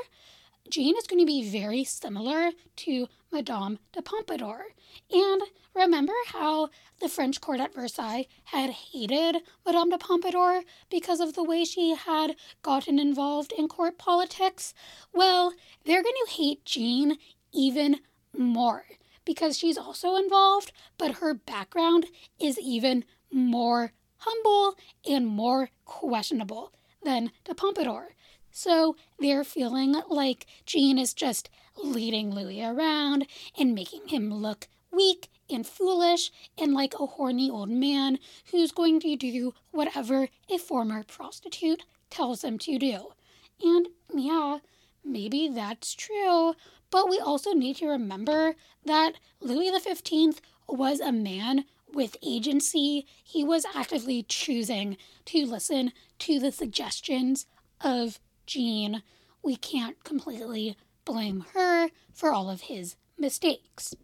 Jane 0.69 0.95
is 0.97 1.07
going 1.07 1.19
to 1.19 1.25
be 1.25 1.47
very 1.47 1.83
similar 1.83 2.51
to 2.77 3.07
Madame 3.33 3.79
de 3.91 4.01
Pompadour. 4.01 4.67
And 5.11 5.41
remember 5.73 6.13
how 6.27 6.69
the 7.01 7.09
French 7.09 7.41
court 7.41 7.59
at 7.59 7.73
Versailles 7.73 8.27
had 8.45 8.69
hated 8.69 9.37
Madame 9.65 9.89
de 9.89 9.97
Pompadour 9.97 10.61
because 10.91 11.19
of 11.19 11.33
the 11.33 11.43
way 11.43 11.65
she 11.65 11.95
had 11.95 12.35
gotten 12.61 12.99
involved 12.99 13.51
in 13.51 13.67
court 13.67 13.97
politics? 13.97 14.75
Well, 15.11 15.51
they're 15.83 16.03
going 16.03 16.13
to 16.27 16.31
hate 16.31 16.63
Jane 16.63 17.17
even 17.51 18.01
more 18.37 18.85
because 19.25 19.57
she's 19.57 19.79
also 19.79 20.15
involved, 20.15 20.71
but 20.99 21.15
her 21.15 21.33
background 21.33 22.05
is 22.39 22.59
even 22.59 23.03
more 23.31 23.93
humble 24.17 24.77
and 25.09 25.25
more 25.25 25.69
questionable 25.85 26.71
than 27.03 27.31
de 27.45 27.55
Pompadour. 27.55 28.09
So 28.51 28.95
they're 29.19 29.43
feeling 29.43 29.95
like 30.07 30.45
Jean 30.67 30.99
is 30.99 31.15
just 31.15 31.49
leading 31.81 32.33
Louis 32.33 32.63
around 32.63 33.25
and 33.57 33.73
making 33.73 34.07
him 34.07 34.33
look 34.33 34.67
weak 34.91 35.29
and 35.49 35.65
foolish 35.65 36.31
and 36.57 36.73
like 36.73 36.93
a 36.99 37.05
horny 37.05 37.49
old 37.49 37.69
man 37.69 38.19
who's 38.51 38.71
going 38.71 38.99
to 39.01 39.15
do 39.15 39.53
whatever 39.71 40.27
a 40.49 40.57
former 40.57 41.03
prostitute 41.03 41.83
tells 42.09 42.43
him 42.43 42.57
to 42.59 42.77
do. 42.77 43.07
And 43.61 43.87
yeah, 44.13 44.59
maybe 45.03 45.47
that's 45.47 45.93
true, 45.93 46.53
but 46.89 47.09
we 47.09 47.19
also 47.19 47.53
need 47.53 47.77
to 47.77 47.87
remember 47.87 48.55
that 48.85 49.13
Louis 49.41 49.71
XV 49.77 50.39
was 50.67 50.99
a 50.99 51.11
man 51.11 51.65
with 51.93 52.17
agency. 52.23 53.05
He 53.23 53.43
was 53.43 53.65
actively 53.75 54.23
choosing 54.23 54.97
to 55.25 55.45
listen 55.45 55.91
to 56.19 56.39
the 56.39 56.51
suggestions 56.51 57.45
of 57.81 58.19
Jean. 58.45 59.03
we 59.41 59.55
can't 59.57 60.01
completely 60.03 60.77
blame 61.05 61.45
her 61.53 61.89
for 62.13 62.31
all 62.31 62.49
of 62.49 62.61
his 62.61 62.95
mistakes. 63.17 63.95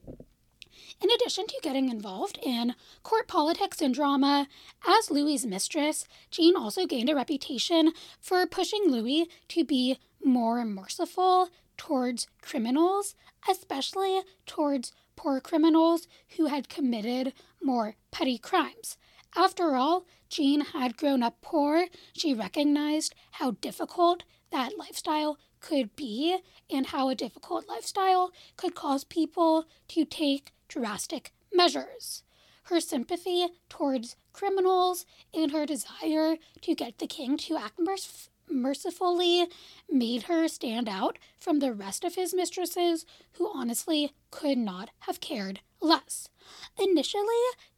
In 1.01 1.09
addition 1.11 1.47
to 1.47 1.59
getting 1.61 1.89
involved 1.89 2.39
in 2.41 2.75
court 3.03 3.27
politics 3.27 3.81
and 3.81 3.93
drama, 3.93 4.47
as 4.85 5.09
Louis's 5.09 5.45
mistress, 5.45 6.05
Jean 6.29 6.55
also 6.55 6.85
gained 6.85 7.09
a 7.09 7.15
reputation 7.15 7.93
for 8.19 8.45
pushing 8.45 8.83
Louis 8.87 9.29
to 9.49 9.63
be 9.63 9.97
more 10.23 10.65
merciful 10.65 11.49
towards 11.77 12.27
criminals, 12.41 13.15
especially 13.49 14.21
towards 14.45 14.91
poor 15.15 15.39
criminals 15.39 16.07
who 16.37 16.47
had 16.47 16.69
committed 16.69 17.33
more 17.61 17.95
petty 18.11 18.37
crimes. 18.37 18.97
After 19.35 19.75
all, 19.75 20.05
Jean 20.29 20.61
had 20.61 20.97
grown 20.97 21.23
up 21.23 21.41
poor. 21.41 21.87
She 22.13 22.33
recognized 22.33 23.15
how 23.31 23.51
difficult 23.51 24.23
that 24.51 24.77
lifestyle 24.77 25.37
could 25.59 25.95
be 25.95 26.37
and 26.69 26.87
how 26.87 27.09
a 27.09 27.15
difficult 27.15 27.67
lifestyle 27.67 28.31
could 28.57 28.75
cause 28.75 29.03
people 29.03 29.65
to 29.89 30.05
take 30.05 30.51
drastic 30.67 31.31
measures. 31.53 32.23
Her 32.63 32.79
sympathy 32.79 33.47
towards 33.67 34.15
criminals 34.33 35.05
and 35.33 35.51
her 35.51 35.65
desire 35.65 36.37
to 36.61 36.75
get 36.75 36.99
the 36.99 37.07
king 37.07 37.37
to 37.37 37.57
act 37.57 37.79
merc- 37.79 38.29
mercifully 38.49 39.47
made 39.89 40.23
her 40.23 40.47
stand 40.47 40.87
out 40.87 41.17
from 41.39 41.59
the 41.59 41.73
rest 41.73 42.03
of 42.03 42.15
his 42.15 42.33
mistresses, 42.33 43.05
who 43.33 43.51
honestly 43.53 44.11
could 44.31 44.57
not 44.57 44.91
have 44.99 45.19
cared 45.19 45.61
less. 45.81 46.29
Initially, 46.77 47.25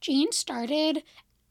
Jane 0.01 0.31
started 0.31 1.03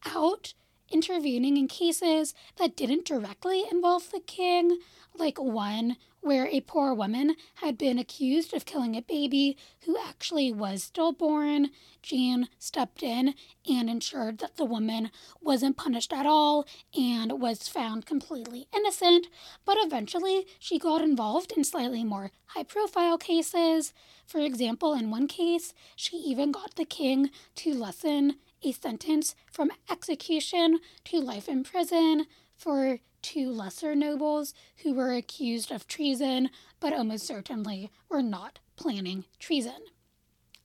out 0.06 0.54
intervening 0.90 1.56
in 1.56 1.68
cases 1.68 2.34
that 2.56 2.76
didn't 2.76 3.04
directly 3.04 3.64
involve 3.70 4.10
the 4.10 4.20
king, 4.20 4.78
like 5.20 5.38
one 5.38 5.96
where 6.22 6.46
a 6.48 6.60
poor 6.60 6.92
woman 6.92 7.34
had 7.56 7.78
been 7.78 7.98
accused 7.98 8.52
of 8.52 8.66
killing 8.66 8.96
a 8.96 9.02
baby 9.02 9.56
who 9.84 9.96
actually 9.98 10.52
was 10.52 10.82
stillborn. 10.82 11.70
Jean 12.02 12.48
stepped 12.58 13.02
in 13.02 13.34
and 13.68 13.88
ensured 13.88 14.38
that 14.38 14.56
the 14.56 14.64
woman 14.64 15.10
wasn't 15.40 15.76
punished 15.76 16.12
at 16.12 16.26
all 16.26 16.66
and 16.94 17.40
was 17.40 17.68
found 17.68 18.06
completely 18.06 18.66
innocent, 18.74 19.26
but 19.64 19.76
eventually 19.80 20.46
she 20.58 20.78
got 20.78 21.02
involved 21.02 21.52
in 21.52 21.64
slightly 21.64 22.04
more 22.04 22.30
high 22.46 22.64
profile 22.64 23.16
cases. 23.16 23.92
For 24.26 24.40
example, 24.40 24.94
in 24.94 25.10
one 25.10 25.26
case, 25.26 25.72
she 25.96 26.16
even 26.16 26.52
got 26.52 26.76
the 26.76 26.84
king 26.84 27.30
to 27.56 27.74
lessen 27.74 28.36
a 28.62 28.72
sentence 28.72 29.34
from 29.50 29.70
execution 29.90 30.80
to 31.04 31.20
life 31.20 31.48
in 31.48 31.64
prison 31.64 32.26
for 32.56 32.98
two 33.22 33.50
lesser 33.50 33.94
nobles 33.94 34.54
who 34.82 34.94
were 34.94 35.14
accused 35.14 35.70
of 35.70 35.86
treason, 35.86 36.50
but 36.78 36.92
almost 36.92 37.26
certainly 37.26 37.90
were 38.08 38.22
not 38.22 38.58
planning 38.76 39.24
treason. 39.38 39.82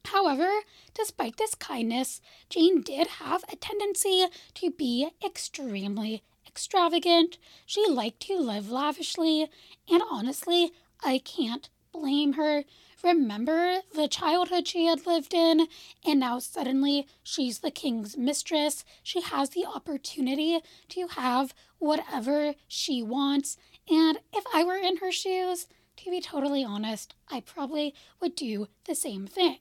However, 0.06 0.50
despite 0.94 1.38
this 1.38 1.56
kindness, 1.56 2.22
Jane 2.50 2.82
did 2.82 3.08
have 3.08 3.44
a 3.52 3.56
tendency 3.56 4.26
to 4.54 4.72
be 4.72 5.10
extremely 5.26 6.24
extravagant. 6.48 7.38
She 7.65 7.86
liked 7.88 8.22
to 8.22 8.38
live 8.38 8.72
lavishly, 8.72 9.50
and 9.89 10.02
honestly, 10.10 10.72
I 11.04 11.18
can't 11.18 11.70
blame 11.91 12.34
her 12.34 12.63
remember 13.06 13.82
the 13.94 14.08
childhood 14.08 14.68
she 14.68 14.86
had 14.86 15.06
lived 15.06 15.34
in, 15.34 15.68
and 16.04 16.20
now 16.20 16.39
suddenly 16.39 17.08
she's 17.24 17.60
the 17.60 17.72
king's 17.72 18.18
mistress. 18.18 18.84
She 19.04 19.22
has 19.22 19.52
the 19.52 19.65
opportunity 19.65 20.60
to 20.89 21.08
have 21.08 21.54
whatever 21.78 22.56
she 22.68 23.04
wants. 23.04 23.58
And 23.89 24.18
if 24.34 24.44
I 24.54 24.63
were 24.63 24.76
in 24.76 24.98
her 24.98 25.12
shoes, 25.12 25.68
to 25.98 26.10
be 26.10 26.20
totally 26.20 26.63
honest, 26.63 27.13
I 27.30 27.41
probably 27.41 27.94
would 28.20 28.36
do 28.36 28.68
the 28.86 28.96
same 28.96 29.28
thing. 29.28 29.60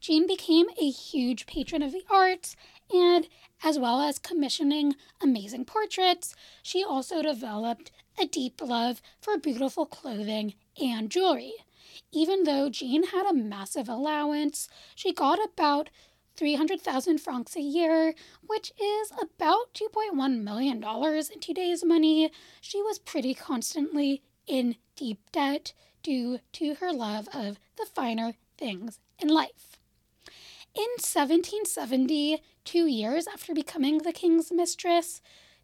Jean 0.00 0.26
became 0.26 0.66
a 0.80 0.90
huge 0.90 1.46
patron 1.46 1.82
of 1.82 1.92
the 1.92 2.04
arts, 2.08 2.56
and 2.92 3.26
as 3.62 3.78
well 3.78 4.00
as 4.02 4.18
commissioning 4.18 4.94
amazing 5.20 5.64
portraits, 5.64 6.36
she 6.62 6.84
also 6.84 7.22
developed 7.22 7.90
a 8.20 8.26
deep 8.26 8.60
love 8.62 9.02
for 9.20 9.36
beautiful 9.36 9.86
clothing 9.86 10.54
and 10.80 11.10
jewelry. 11.10 11.54
Even 12.12 12.44
though 12.44 12.68
Jean 12.68 13.08
had 13.08 13.26
a 13.26 13.34
massive 13.34 13.88
allowance, 13.88 14.68
she 14.94 15.12
got 15.12 15.38
about 15.44 15.90
300,000 16.36 17.18
francs 17.18 17.56
a 17.56 17.60
year, 17.60 18.14
which 18.46 18.72
is 18.80 19.12
about 19.12 19.72
$2.1 19.74 20.42
million 20.42 20.82
in 20.82 21.40
today's 21.40 21.84
money. 21.84 22.30
She 22.60 22.82
was 22.82 22.98
pretty 22.98 23.34
constantly 23.34 24.22
in 24.46 24.76
deep 24.96 25.20
debt 25.32 25.72
due 26.02 26.40
to 26.52 26.74
her 26.76 26.92
love 26.92 27.28
of 27.32 27.58
the 27.76 27.86
finer 27.86 28.34
things 28.58 28.98
in 29.18 29.28
life. 29.28 29.78
In 30.74 30.88
1770, 30.98 32.42
two 32.64 32.86
years 32.86 33.28
after 33.28 33.54
becoming 33.54 33.98
the 33.98 34.12
king's 34.12 34.50
mistress, 34.50 35.22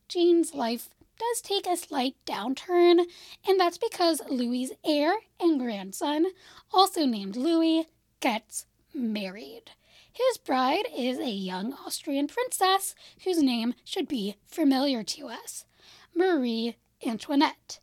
Jean's 0.09 0.55
life 0.55 0.88
does 1.20 1.42
take 1.42 1.66
a 1.66 1.76
slight 1.76 2.14
downturn, 2.26 3.04
and 3.46 3.61
that's 3.61 3.76
because 3.76 4.22
Louis's 4.30 4.74
heir 4.85 5.14
and 5.38 5.61
grandson, 5.61 6.26
also 6.72 7.04
named 7.04 7.37
Louis, 7.37 7.87
gets 8.20 8.64
married. 8.94 9.72
His 10.11 10.38
bride 10.38 10.87
is 10.96 11.18
a 11.18 11.30
young 11.30 11.74
Austrian 11.87 12.26
princess 12.26 12.94
whose 13.24 13.42
name 13.42 13.74
should 13.85 14.09
be 14.09 14.37
familiar 14.46 15.02
to 15.04 15.28
us 15.28 15.66
Marie 16.14 16.76
Antoinette. 17.06 17.80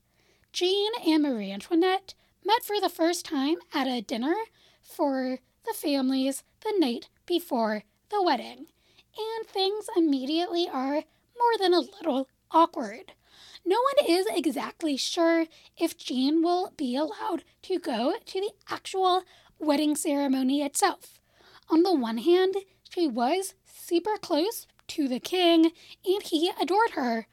Jean 0.52 0.92
and 1.06 1.22
Marie 1.22 1.52
Antoinette 1.52 2.16
met 2.44 2.64
for 2.64 2.82
the 2.82 2.90
first 2.90 3.24
time 3.24 3.58
at 3.72 3.88
a 3.88 4.02
dinner 4.02 4.36
for 4.82 5.38
the 5.66 5.74
families 5.74 6.44
the 6.62 6.74
night 6.80 7.10
before 7.28 7.84
the 8.10 8.24
wedding, 8.24 8.66
and 9.18 9.48
things 9.48 9.86
immediately 9.96 10.68
are 10.68 11.04
more 11.38 11.58
than 11.60 11.74
a 11.74 11.80
little 11.80 12.28
awkward. 12.52 13.14
No 13.68 13.76
one 13.82 14.10
is 14.10 14.26
exactly 14.34 14.96
sure 14.96 15.46
if 15.78 15.98
Jane 15.98 16.42
will 16.42 16.72
be 16.78 16.96
allowed 16.96 17.44
to 17.64 17.78
go 17.78 18.16
to 18.26 18.40
the 18.40 18.52
actual 18.70 19.24
wedding 19.60 19.94
ceremony 19.98 20.62
itself. 20.62 21.20
On 21.70 21.84
the 21.84 21.94
one 21.94 22.20
hand, 22.20 22.56
she 22.90 23.10
was 23.10 23.56
super 23.66 24.16
close 24.16 24.68
to 24.88 25.10
the 25.10 25.20
king 25.20 25.74
and 26.06 26.24
he 26.24 26.50
adored 26.62 26.92
her. 26.92 27.28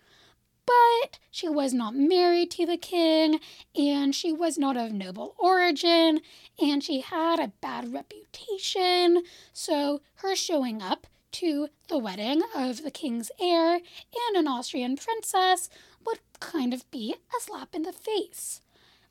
But 0.66 1.20
she 1.30 1.48
was 1.48 1.72
not 1.72 1.94
married 1.94 2.50
to 2.52 2.66
the 2.66 2.78
king, 2.78 3.38
and 3.76 4.12
she 4.12 4.32
was 4.32 4.58
not 4.58 4.76
of 4.76 4.92
noble 4.92 5.36
origin, 5.38 6.20
and 6.58 6.82
she 6.82 7.00
had 7.00 7.38
a 7.38 7.52
bad 7.60 7.92
reputation. 7.92 9.22
So, 9.52 10.00
her 10.16 10.34
showing 10.34 10.80
up 10.80 11.06
to 11.34 11.68
the 11.88 11.98
wedding 11.98 12.42
of 12.54 12.84
the 12.84 12.92
king's 12.92 13.30
heir 13.40 13.74
and 13.74 14.36
an 14.36 14.46
Austrian 14.46 14.96
princess 14.96 15.68
would 16.06 16.20
kind 16.40 16.74
of 16.74 16.90
be 16.90 17.14
a 17.14 17.40
slap 17.40 17.74
in 17.74 17.82
the 17.82 17.92
face. 17.92 18.60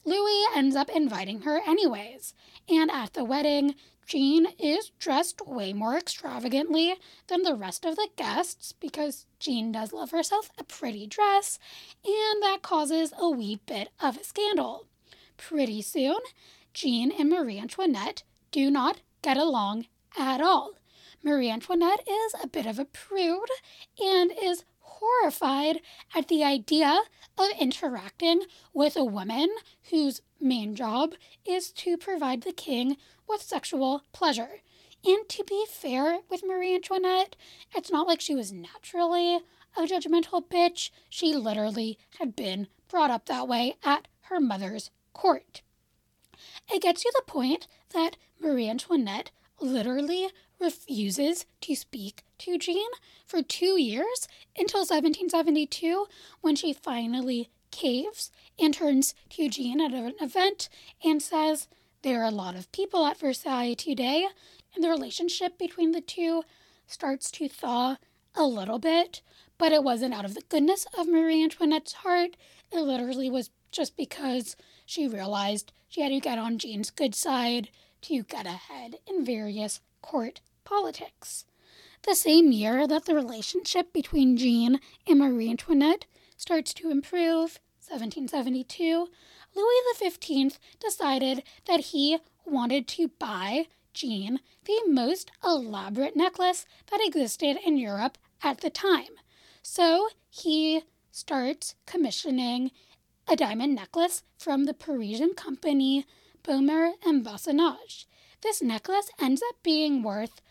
Louis 0.05 0.45
ends 0.55 0.75
up 0.75 0.89
inviting 0.89 1.41
her 1.41 1.61
anyways, 1.65 2.33
and 2.67 2.91
at 2.91 3.13
the 3.13 3.23
wedding, 3.23 3.75
Jean 4.05 4.47
is 4.59 4.91
dressed 4.99 5.47
way 5.47 5.71
more 5.71 5.97
extravagantly 5.97 6.95
than 7.27 7.43
the 7.43 7.55
rest 7.55 7.85
of 7.85 7.95
the 7.95 8.09
guests 8.17 8.73
because 8.73 9.25
Jean 9.39 9.71
does 9.71 9.93
love 9.93 10.11
herself 10.11 10.51
a 10.57 10.63
pretty 10.63 11.07
dress, 11.07 11.57
and 12.03 12.43
that 12.43 12.61
causes 12.61 13.13
a 13.17 13.29
wee 13.29 13.61
bit 13.65 13.89
of 14.01 14.17
a 14.17 14.23
scandal. 14.23 14.87
Pretty 15.37 15.81
soon, 15.81 16.19
Jean 16.73 17.11
and 17.11 17.29
Marie 17.29 17.59
Antoinette 17.59 18.23
do 18.51 18.69
not 18.69 18.99
get 19.21 19.37
along 19.37 19.85
at 20.17 20.41
all. 20.41 20.73
Marie 21.23 21.49
Antoinette 21.49 22.05
is 22.07 22.35
a 22.43 22.47
bit 22.47 22.65
of 22.65 22.77
a 22.77 22.85
prude 22.85 23.49
and 23.97 24.31
is 24.41 24.65
horrified 24.99 25.79
at 26.15 26.27
the 26.27 26.43
idea 26.43 27.01
of 27.37 27.47
interacting 27.59 28.43
with 28.73 28.95
a 28.95 29.03
woman 29.03 29.49
whose 29.89 30.21
main 30.39 30.75
job 30.75 31.13
is 31.45 31.71
to 31.71 31.97
provide 31.97 32.41
the 32.41 32.51
king 32.51 32.97
with 33.27 33.41
sexual 33.41 34.03
pleasure. 34.11 34.61
And 35.05 35.27
to 35.29 35.43
be 35.43 35.65
fair 35.69 36.19
with 36.29 36.43
Marie 36.45 36.75
Antoinette, 36.75 37.35
it's 37.75 37.91
not 37.91 38.07
like 38.07 38.21
she 38.21 38.35
was 38.35 38.53
naturally 38.53 39.39
a 39.75 39.81
judgmental 39.81 40.47
bitch. 40.47 40.91
She 41.09 41.33
literally 41.35 41.97
had 42.19 42.35
been 42.35 42.67
brought 42.87 43.11
up 43.11 43.25
that 43.25 43.47
way 43.47 43.75
at 43.83 44.07
her 44.27 44.39
mother's 44.39 44.91
court. 45.13 45.61
It 46.71 46.81
gets 46.81 47.01
to 47.01 47.11
the 47.15 47.31
point 47.31 47.67
that 47.93 48.17
Marie 48.39 48.69
Antoinette 48.69 49.31
literally 49.59 50.29
refuses 50.59 51.45
to 51.61 51.75
speak 51.75 52.23
to 52.39 52.57
Jean 52.57 52.89
for 53.25 53.41
two 53.41 53.79
years 53.79 54.27
until 54.57 54.81
1772 54.81 56.05
when 56.41 56.55
she 56.55 56.73
finally 56.73 57.49
caves 57.71 58.31
and 58.59 58.73
turns 58.73 59.15
to 59.29 59.49
Jean 59.49 59.81
at 59.81 59.93
an 59.93 60.13
event 60.21 60.69
and 61.03 61.21
says, 61.21 61.67
There 62.01 62.21
are 62.21 62.27
a 62.27 62.31
lot 62.31 62.55
of 62.55 62.71
people 62.71 63.05
at 63.05 63.19
Versailles 63.19 63.73
today, 63.73 64.27
and 64.75 64.83
the 64.83 64.89
relationship 64.89 65.57
between 65.57 65.91
the 65.91 66.01
two 66.01 66.43
starts 66.87 67.31
to 67.31 67.47
thaw 67.47 67.97
a 68.35 68.43
little 68.43 68.79
bit, 68.79 69.21
but 69.57 69.71
it 69.71 69.83
wasn't 69.83 70.13
out 70.13 70.25
of 70.25 70.35
the 70.35 70.43
goodness 70.49 70.85
of 70.97 71.07
Marie 71.07 71.43
Antoinette's 71.43 71.93
heart. 71.93 72.35
It 72.71 72.79
literally 72.79 73.29
was 73.29 73.49
just 73.71 73.97
because 73.97 74.55
she 74.85 75.07
realized 75.07 75.71
she 75.87 76.01
had 76.01 76.09
to 76.09 76.19
get 76.19 76.37
on 76.37 76.57
Jean's 76.57 76.89
good 76.89 77.15
side 77.15 77.69
to 78.01 78.23
get 78.23 78.45
ahead 78.45 78.95
in 79.07 79.25
various 79.25 79.79
court 80.03 80.41
politics. 80.63 81.45
The 82.03 82.13
same 82.13 82.51
year 82.51 82.85
that 82.85 83.05
the 83.05 83.15
relationship 83.15 83.91
between 83.91 84.37
Jean 84.37 84.79
and 85.07 85.17
Marie 85.17 85.49
Antoinette 85.49 86.05
starts 86.37 86.73
to 86.75 86.91
improve, 86.91 87.59
1772, 87.79 89.07
Louis 89.55 89.81
XV 89.95 90.59
decided 90.79 91.43
that 91.65 91.79
he 91.79 92.19
wanted 92.45 92.87
to 92.89 93.07
buy 93.07 93.67
Jean 93.93 94.39
the 94.65 94.81
most 94.87 95.31
elaborate 95.43 96.15
necklace 96.15 96.65
that 96.91 97.01
existed 97.03 97.57
in 97.65 97.77
Europe 97.77 98.17
at 98.43 98.59
the 98.61 98.69
time. 98.69 99.15
So 99.61 100.09
he 100.29 100.83
starts 101.11 101.75
commissioning 101.85 102.71
a 103.27 103.35
diamond 103.35 103.75
necklace 103.75 104.23
from 104.37 104.65
the 104.65 104.73
Parisian 104.73 105.33
company 105.33 106.05
Boehmer 106.43 106.91
and 107.05 107.23
Bassenge. 107.23 108.05
This 108.43 108.61
necklace 108.61 109.09
ends 109.21 109.41
up 109.41 109.55
being 109.63 110.03
worth 110.03 110.41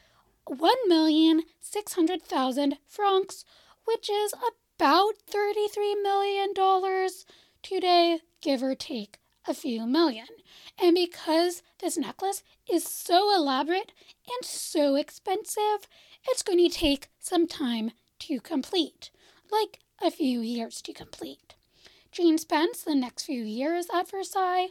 1,600,000 0.49 2.79
francs, 2.89 3.45
which 3.85 4.09
is 4.09 4.33
about 4.33 5.13
$33 5.31 6.03
million 6.03 6.55
today, 7.63 8.21
give 8.41 8.63
or 8.63 8.75
take 8.75 9.19
a 9.47 9.53
few 9.53 9.87
million. 9.87 10.25
And 10.81 10.95
because 10.95 11.63
this 11.81 11.99
necklace 11.99 12.43
is 12.71 12.85
so 12.85 13.35
elaborate 13.35 13.93
and 14.27 14.43
so 14.43 14.95
expensive, 14.95 15.87
it's 16.27 16.43
going 16.43 16.67
to 16.67 16.71
take 16.71 17.11
some 17.19 17.47
time 17.47 17.91
to 18.21 18.41
complete, 18.41 19.11
like 19.51 19.81
a 20.01 20.11
few 20.11 20.41
years 20.41 20.81
to 20.83 20.95
complete. 20.95 21.57
Jean 22.11 22.39
spends 22.39 22.85
the 22.85 22.95
next 22.95 23.25
few 23.25 23.43
years 23.43 23.89
at 23.95 24.11
Versailles 24.11 24.69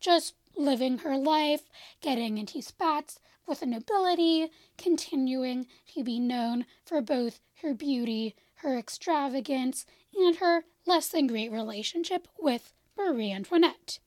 just 0.00 0.32
living 0.56 0.98
her 0.98 1.16
life, 1.16 1.62
getting 2.00 2.38
into 2.38 2.62
spats 2.62 3.18
with 3.46 3.60
the 3.60 3.66
nobility, 3.66 4.50
continuing 4.76 5.66
to 5.94 6.02
be 6.02 6.18
known 6.18 6.66
for 6.84 7.00
both 7.00 7.40
her 7.62 7.74
beauty, 7.74 8.34
her 8.56 8.78
extravagance, 8.78 9.86
and 10.16 10.36
her 10.36 10.64
less 10.86 11.08
than 11.08 11.26
great 11.26 11.52
relationship 11.52 12.28
with 12.38 12.72
Marie 12.96 13.32
Antoinette. 13.32 13.98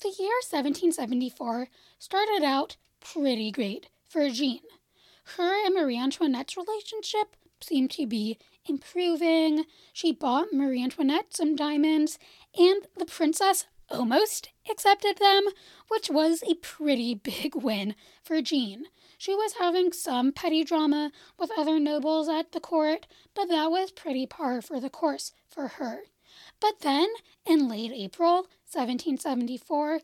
The 0.00 0.08
year 0.18 0.36
1774 0.48 1.68
started 1.98 2.42
out 2.42 2.76
pretty 3.00 3.50
great 3.50 3.88
for 4.08 4.28
Jean. 4.30 4.60
Her 5.36 5.64
and 5.64 5.74
Marie 5.74 5.98
Antoinette's 5.98 6.56
relationship 6.56 7.36
seemed 7.60 7.90
to 7.92 8.06
be 8.06 8.38
improving. 8.66 9.64
She 9.92 10.12
bought 10.12 10.52
Marie 10.52 10.82
Antoinette 10.82 11.34
some 11.34 11.56
diamonds, 11.56 12.18
and 12.56 12.86
the 12.96 13.06
princess 13.06 13.66
almost 13.94 14.50
accepted 14.70 15.18
them, 15.18 15.44
which 15.88 16.10
was 16.10 16.42
a 16.42 16.54
pretty 16.54 17.14
big 17.30 17.54
win 17.54 17.94
for 18.22 18.42
Jean. 18.42 18.86
She 19.16 19.34
was 19.34 19.54
having 19.58 19.92
some 19.92 20.32
petty 20.32 20.64
drama 20.64 21.12
with 21.38 21.50
other 21.56 21.78
nobles 21.78 22.28
at 22.28 22.52
the 22.52 22.60
court, 22.60 23.06
but 23.34 23.48
that 23.48 23.70
was 23.70 23.92
pretty 23.92 24.26
par 24.26 24.60
for 24.60 24.80
the 24.80 24.90
course 24.90 25.32
for 25.48 25.68
her. 25.68 26.02
But 26.60 26.80
then, 26.80 27.08
in 27.46 27.68
late 27.68 27.92
April 27.92 28.48
1774, 28.70 30.00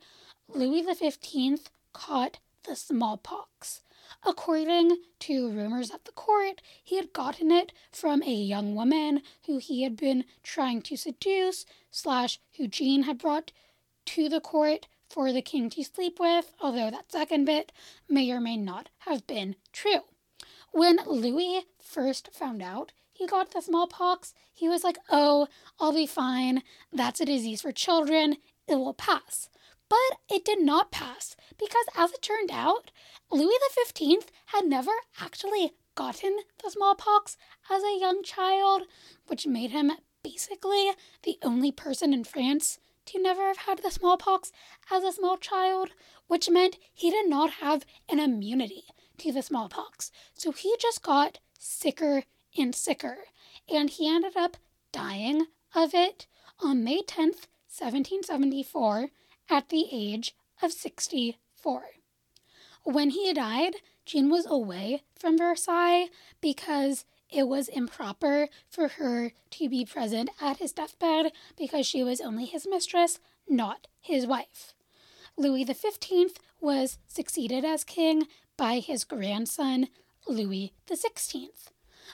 Louis 0.48 0.82
XV 0.82 1.70
caught 1.92 2.38
the 2.64 2.76
smallpox. 2.76 3.82
According 4.24 4.98
to 5.20 5.50
rumors 5.50 5.90
at 5.90 6.04
the 6.04 6.12
court, 6.12 6.60
he 6.82 6.96
had 6.96 7.12
gotten 7.12 7.50
it 7.50 7.72
from 7.92 8.22
a 8.22 8.32
young 8.32 8.74
woman 8.74 9.22
who 9.46 9.58
he 9.58 9.82
had 9.82 9.96
been 9.96 10.24
trying 10.42 10.82
to 10.82 10.96
seduce, 10.96 11.64
slash, 11.90 12.38
who 12.56 12.66
Jean 12.68 13.04
had 13.04 13.18
brought 13.18 13.52
to 14.14 14.28
the 14.28 14.40
court 14.40 14.88
for 15.08 15.32
the 15.32 15.40
king 15.40 15.70
to 15.70 15.84
sleep 15.84 16.18
with, 16.18 16.52
although 16.60 16.90
that 16.90 17.12
second 17.12 17.44
bit 17.44 17.70
may 18.08 18.28
or 18.32 18.40
may 18.40 18.56
not 18.56 18.88
have 19.00 19.24
been 19.28 19.54
true. 19.72 20.00
When 20.72 20.98
Louis 21.06 21.66
first 21.80 22.30
found 22.32 22.60
out 22.60 22.90
he 23.12 23.28
got 23.28 23.52
the 23.52 23.60
smallpox, 23.60 24.34
he 24.52 24.68
was 24.68 24.82
like, 24.82 24.98
oh, 25.10 25.46
I'll 25.78 25.94
be 25.94 26.06
fine. 26.06 26.64
That's 26.92 27.20
a 27.20 27.24
disease 27.24 27.62
for 27.62 27.70
children. 27.70 28.38
It 28.66 28.76
will 28.76 28.94
pass. 28.94 29.48
But 29.88 30.18
it 30.28 30.44
did 30.44 30.60
not 30.60 30.90
pass 30.90 31.36
because, 31.56 31.86
as 31.96 32.10
it 32.10 32.22
turned 32.22 32.50
out, 32.52 32.90
Louis 33.30 33.58
XV 33.72 34.28
had 34.46 34.66
never 34.66 34.92
actually 35.20 35.70
gotten 35.94 36.38
the 36.64 36.70
smallpox 36.70 37.36
as 37.70 37.84
a 37.84 37.98
young 38.00 38.24
child, 38.24 38.82
which 39.28 39.46
made 39.46 39.70
him 39.70 39.92
basically 40.24 40.90
the 41.22 41.38
only 41.42 41.70
person 41.70 42.12
in 42.12 42.24
France 42.24 42.80
to 43.10 43.22
never 43.22 43.46
have 43.48 43.58
had 43.58 43.82
the 43.82 43.90
smallpox 43.90 44.52
as 44.90 45.02
a 45.02 45.12
small 45.12 45.36
child, 45.36 45.90
which 46.28 46.48
meant 46.48 46.78
he 46.92 47.10
did 47.10 47.28
not 47.28 47.54
have 47.54 47.84
an 48.08 48.20
immunity 48.20 48.84
to 49.18 49.32
the 49.32 49.42
smallpox. 49.42 50.12
So 50.34 50.52
he 50.52 50.74
just 50.78 51.02
got 51.02 51.40
sicker 51.58 52.24
and 52.56 52.74
sicker, 52.74 53.16
and 53.68 53.90
he 53.90 54.08
ended 54.08 54.36
up 54.36 54.56
dying 54.92 55.46
of 55.74 55.94
it 55.94 56.26
on 56.60 56.84
May 56.84 57.02
10th, 57.02 57.46
1774, 57.68 59.08
at 59.48 59.68
the 59.68 59.86
age 59.92 60.34
of 60.62 60.72
64. 60.72 61.82
When 62.84 63.10
he 63.10 63.32
died, 63.32 63.76
Jean 64.06 64.30
was 64.30 64.46
away 64.46 65.02
from 65.18 65.36
Versailles 65.36 66.08
because 66.40 67.04
it 67.32 67.48
was 67.48 67.68
improper 67.68 68.48
for 68.68 68.88
her 68.88 69.32
to 69.50 69.68
be 69.68 69.84
present 69.84 70.30
at 70.40 70.58
his 70.58 70.72
deathbed 70.72 71.32
because 71.56 71.86
she 71.86 72.02
was 72.02 72.20
only 72.20 72.44
his 72.44 72.66
mistress, 72.68 73.18
not 73.48 73.86
his 74.00 74.26
wife. 74.26 74.74
Louis 75.36 75.64
XV 75.64 76.36
was 76.60 76.98
succeeded 77.06 77.64
as 77.64 77.84
king 77.84 78.24
by 78.56 78.78
his 78.78 79.04
grandson, 79.04 79.88
Louis 80.26 80.72
XVI. 80.86 81.48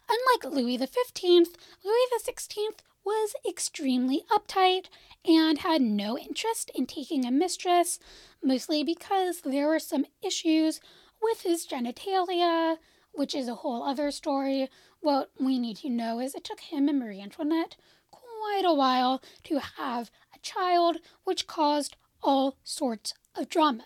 Unlike 0.09 0.55
Louis 0.55 0.77
XV, 0.77 1.49
Louis 1.85 2.07
XVI 2.23 2.69
was 3.05 3.35
extremely 3.49 4.23
uptight 4.31 4.87
and 5.25 5.59
had 5.59 5.81
no 5.81 6.19
interest 6.19 6.71
in 6.75 6.87
taking 6.87 7.25
a 7.25 7.31
mistress, 7.31 7.99
mostly 8.43 8.83
because 8.85 9.41
there 9.41 9.69
were 9.69 9.79
some 9.79 10.07
issues 10.23 10.81
with 11.23 11.43
his 11.43 11.67
genitalia, 11.67 12.77
which 13.17 13.35
is 13.35 13.49
a 13.49 13.57
whole 13.57 13.83
other 13.83 14.11
story. 14.11 14.69
What 15.01 15.31
we 15.41 15.59
need 15.59 15.79
to 15.79 15.91
know 15.91 16.21
is 16.21 16.35
it 16.35 16.45
took 16.45 16.61
him 16.61 16.89
and 16.89 16.99
Marie 16.99 17.21
Antoinette 17.21 17.77
quite 18.11 18.65
a 18.65 18.75
while 18.75 19.23
to 19.45 19.59
have 19.59 20.11
a 20.35 20.39
child, 20.39 20.99
which 21.25 21.47
caused 21.47 21.97
all 22.23 22.57
sorts 22.63 23.15
of 23.35 23.49
drama. 23.49 23.85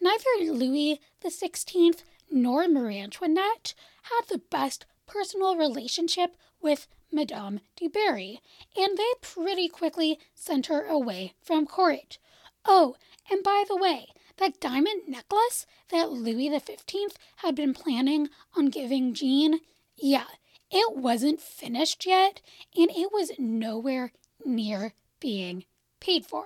Neither 0.00 0.52
Louis 0.52 1.00
XVI 1.22 2.00
nor 2.30 2.68
Marie 2.68 3.00
Antoinette 3.00 3.74
had 4.02 4.28
the 4.28 4.42
best 4.50 4.86
personal 5.06 5.56
relationship 5.56 6.36
with 6.60 6.86
Madame 7.10 7.60
du 7.76 7.88
Barry, 7.88 8.40
and 8.76 8.96
they 8.96 9.12
pretty 9.22 9.68
quickly 9.68 10.18
sent 10.34 10.66
her 10.66 10.84
away 10.86 11.34
from 11.42 11.66
court. 11.66 12.18
Oh, 12.64 12.96
and 13.30 13.42
by 13.42 13.64
the 13.66 13.76
way, 13.76 14.08
that 14.38 14.60
diamond 14.60 15.02
necklace 15.06 15.66
that 15.90 16.10
Louis 16.10 16.48
XV 16.58 17.16
had 17.36 17.54
been 17.54 17.74
planning 17.74 18.28
on 18.56 18.66
giving 18.66 19.14
Jean, 19.14 19.60
yeah, 19.96 20.24
it 20.70 20.96
wasn't 20.96 21.40
finished 21.40 22.06
yet, 22.06 22.40
and 22.76 22.90
it 22.90 23.12
was 23.12 23.32
nowhere 23.38 24.12
near 24.44 24.94
being 25.20 25.64
paid 26.00 26.26
for. 26.26 26.44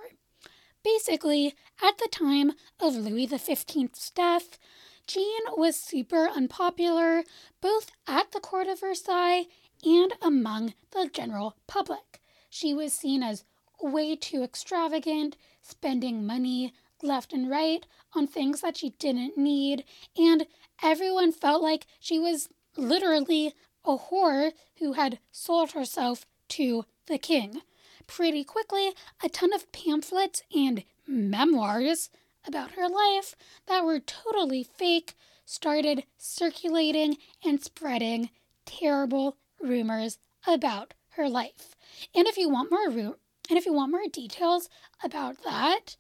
Basically, 0.85 1.55
at 1.83 1.99
the 1.99 2.09
time 2.11 2.53
of 2.81 2.97
Louis 2.97 3.27
XV's 3.27 4.11
death, 4.11 4.59
Jean 5.07 5.43
was 5.57 5.77
super 5.77 6.29
unpopular 6.29 7.25
both 7.61 7.91
at 8.07 8.33
the 8.33 8.41
court 8.41 8.67
of 8.67 8.81
Versailles 8.81 9.47
and 9.85 10.13
among 10.21 10.75
the 10.93 11.09
general 11.13 11.57
public. 11.67 12.21
She 12.49 12.73
was 12.73 12.93
seen 12.93 13.23
as 13.23 13.45
way 13.81 14.15
too 14.17 14.43
extravagant, 14.43 15.37
spending 15.61 16.27
money 16.27 16.73
left 17.03 17.33
and 17.33 17.51
right 17.51 17.87
on 18.15 18.27
things 18.27 18.61
that 18.61 18.77
she 18.77 18.91
didn't 18.99 19.37
need, 19.37 19.85
and 20.17 20.47
everyone 20.83 21.33
felt 21.33 21.63
like 21.63 21.87
she 22.01 22.19
was 22.19 22.49
literally 22.77 23.55
a 23.85 23.97
whore 23.97 24.53
who 24.79 24.93
had 24.95 25.19
sold 25.31 25.73
herself 25.73 26.27
to 26.49 26.85
the 27.07 27.19
king. 27.19 27.63
Pretty 28.07 28.45
quickly, 28.45 28.93
a 29.23 29.29
ton 29.29 29.53
of 29.53 29.71
pamphlets 29.73 30.43
and 30.55 30.85
memoirs 31.07 32.11
about 32.47 32.73
her 32.73 32.89
life 32.89 33.35
that 33.67 33.85
were 33.85 34.01
totally 34.01 34.63
fake 34.63 35.15
started 35.45 36.05
circulating 36.19 37.17
and 37.45 37.63
spreading 37.63 38.31
terrible 38.65 39.37
rumors 39.61 40.19
about 40.47 40.95
her 41.11 41.29
life. 41.29 41.77
And 42.15 42.27
if 42.27 42.37
you 42.37 42.49
want 42.49 42.71
more 42.71 42.89
ru- 42.89 43.17
and 43.49 43.59
if 43.59 43.67
you 43.67 43.73
want 43.73 43.91
more 43.93 44.09
details 44.11 44.69
about 45.03 45.43
that, 45.45 45.97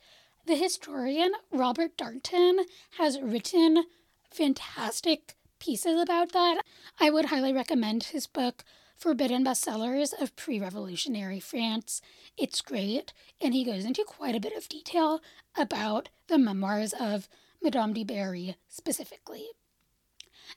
the 0.47 0.57
historian 0.57 1.33
Robert 1.51 1.97
Darnton 1.97 2.65
has 2.99 3.21
written 3.21 3.85
fantastic 4.31 5.35
pieces 5.59 6.01
about 6.01 6.33
that. 6.33 6.63
I 6.99 7.11
would 7.11 7.27
highly 7.27 7.53
recommend 7.53 8.05
his 8.05 8.27
book 8.27 8.65
Forbidden 8.97 9.45
Bestsellers 9.45 10.13
of 10.21 10.35
Pre 10.37 10.61
Revolutionary 10.61 11.41
France. 11.41 12.03
It's 12.37 12.61
great, 12.61 13.13
and 13.41 13.55
he 13.55 13.65
goes 13.65 13.85
into 13.85 14.05
quite 14.05 14.35
a 14.35 14.41
bit 14.41 14.57
of 14.57 14.69
detail 14.69 15.21
about 15.57 16.09
the 16.29 16.39
memoirs 16.39 16.93
of 16.99 17.29
Madame 17.63 17.93
de 17.93 18.05
Barry 18.05 18.57
specifically. 18.69 19.49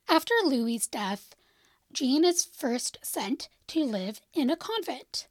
After 0.09 0.33
Louis's 0.43 0.87
death, 0.87 1.35
Jean 1.91 2.25
is 2.25 2.43
first 2.45 2.97
sent 3.01 3.49
to 3.67 3.83
live 3.83 4.21
in 4.33 4.49
a 4.49 4.57
convent. 4.57 5.27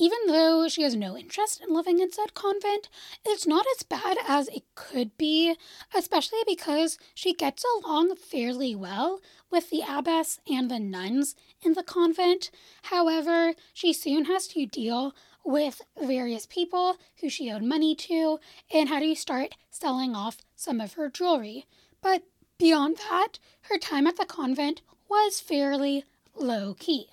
Even 0.00 0.18
though 0.28 0.66
she 0.66 0.80
has 0.80 0.96
no 0.96 1.14
interest 1.14 1.60
in 1.60 1.74
living 1.74 1.98
in 2.00 2.10
said 2.10 2.32
convent, 2.32 2.88
it's 3.22 3.46
not 3.46 3.66
as 3.76 3.82
bad 3.82 4.16
as 4.26 4.48
it 4.48 4.62
could 4.74 5.14
be, 5.18 5.54
especially 5.94 6.38
because 6.46 6.96
she 7.14 7.34
gets 7.34 7.62
along 7.76 8.16
fairly 8.16 8.74
well 8.74 9.20
with 9.50 9.68
the 9.68 9.82
abbess 9.86 10.40
and 10.50 10.70
the 10.70 10.78
nuns 10.78 11.34
in 11.60 11.74
the 11.74 11.82
convent. 11.82 12.50
However, 12.84 13.52
she 13.74 13.92
soon 13.92 14.24
has 14.24 14.48
to 14.48 14.64
deal 14.64 15.14
with 15.44 15.82
various 16.02 16.46
people 16.46 16.96
who 17.20 17.28
she 17.28 17.52
owed 17.52 17.62
money 17.62 17.94
to 17.94 18.38
and 18.72 18.88
had 18.88 19.00
to 19.00 19.14
start 19.14 19.54
selling 19.68 20.16
off 20.16 20.38
some 20.56 20.80
of 20.80 20.94
her 20.94 21.10
jewelry. 21.10 21.66
But 22.00 22.22
beyond 22.56 22.96
that, 23.10 23.38
her 23.64 23.76
time 23.76 24.06
at 24.06 24.16
the 24.16 24.24
convent 24.24 24.80
was 25.10 25.40
fairly 25.40 26.04
low 26.34 26.72
key. 26.72 27.08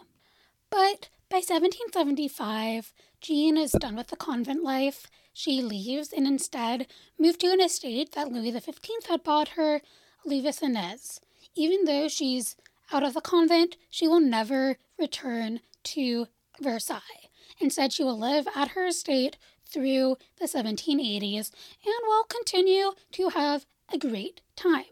But 0.69 1.09
by 1.29 1.37
1775, 1.37 2.93
Jean 3.19 3.57
is 3.57 3.71
done 3.73 3.97
with 3.97 4.07
the 4.07 4.15
convent 4.15 4.63
life. 4.63 5.07
She 5.33 5.61
leaves 5.61 6.13
and 6.13 6.25
instead 6.25 6.87
moved 7.19 7.41
to 7.41 7.51
an 7.51 7.61
estate 7.61 8.13
that 8.13 8.31
Louis 8.31 8.51
XV 8.51 9.07
had 9.09 9.23
bought 9.23 9.49
her, 9.49 9.81
Louveciennes. 10.25 11.19
Even 11.53 11.83
though 11.83 12.07
she's 12.07 12.55
out 12.93 13.03
of 13.03 13.13
the 13.13 13.21
convent, 13.21 13.75
she 13.89 14.07
will 14.07 14.21
never 14.21 14.77
return 14.97 15.59
to 15.83 16.27
Versailles. 16.61 17.29
Instead, 17.59 17.91
she 17.91 18.03
will 18.03 18.17
live 18.17 18.47
at 18.55 18.69
her 18.69 18.85
estate 18.85 19.37
through 19.65 20.17
the 20.39 20.45
1780s 20.45 21.51
and 21.83 21.95
will 22.03 22.23
continue 22.23 22.91
to 23.11 23.29
have 23.29 23.65
a 23.91 23.97
great 23.97 24.41
time. 24.55 24.85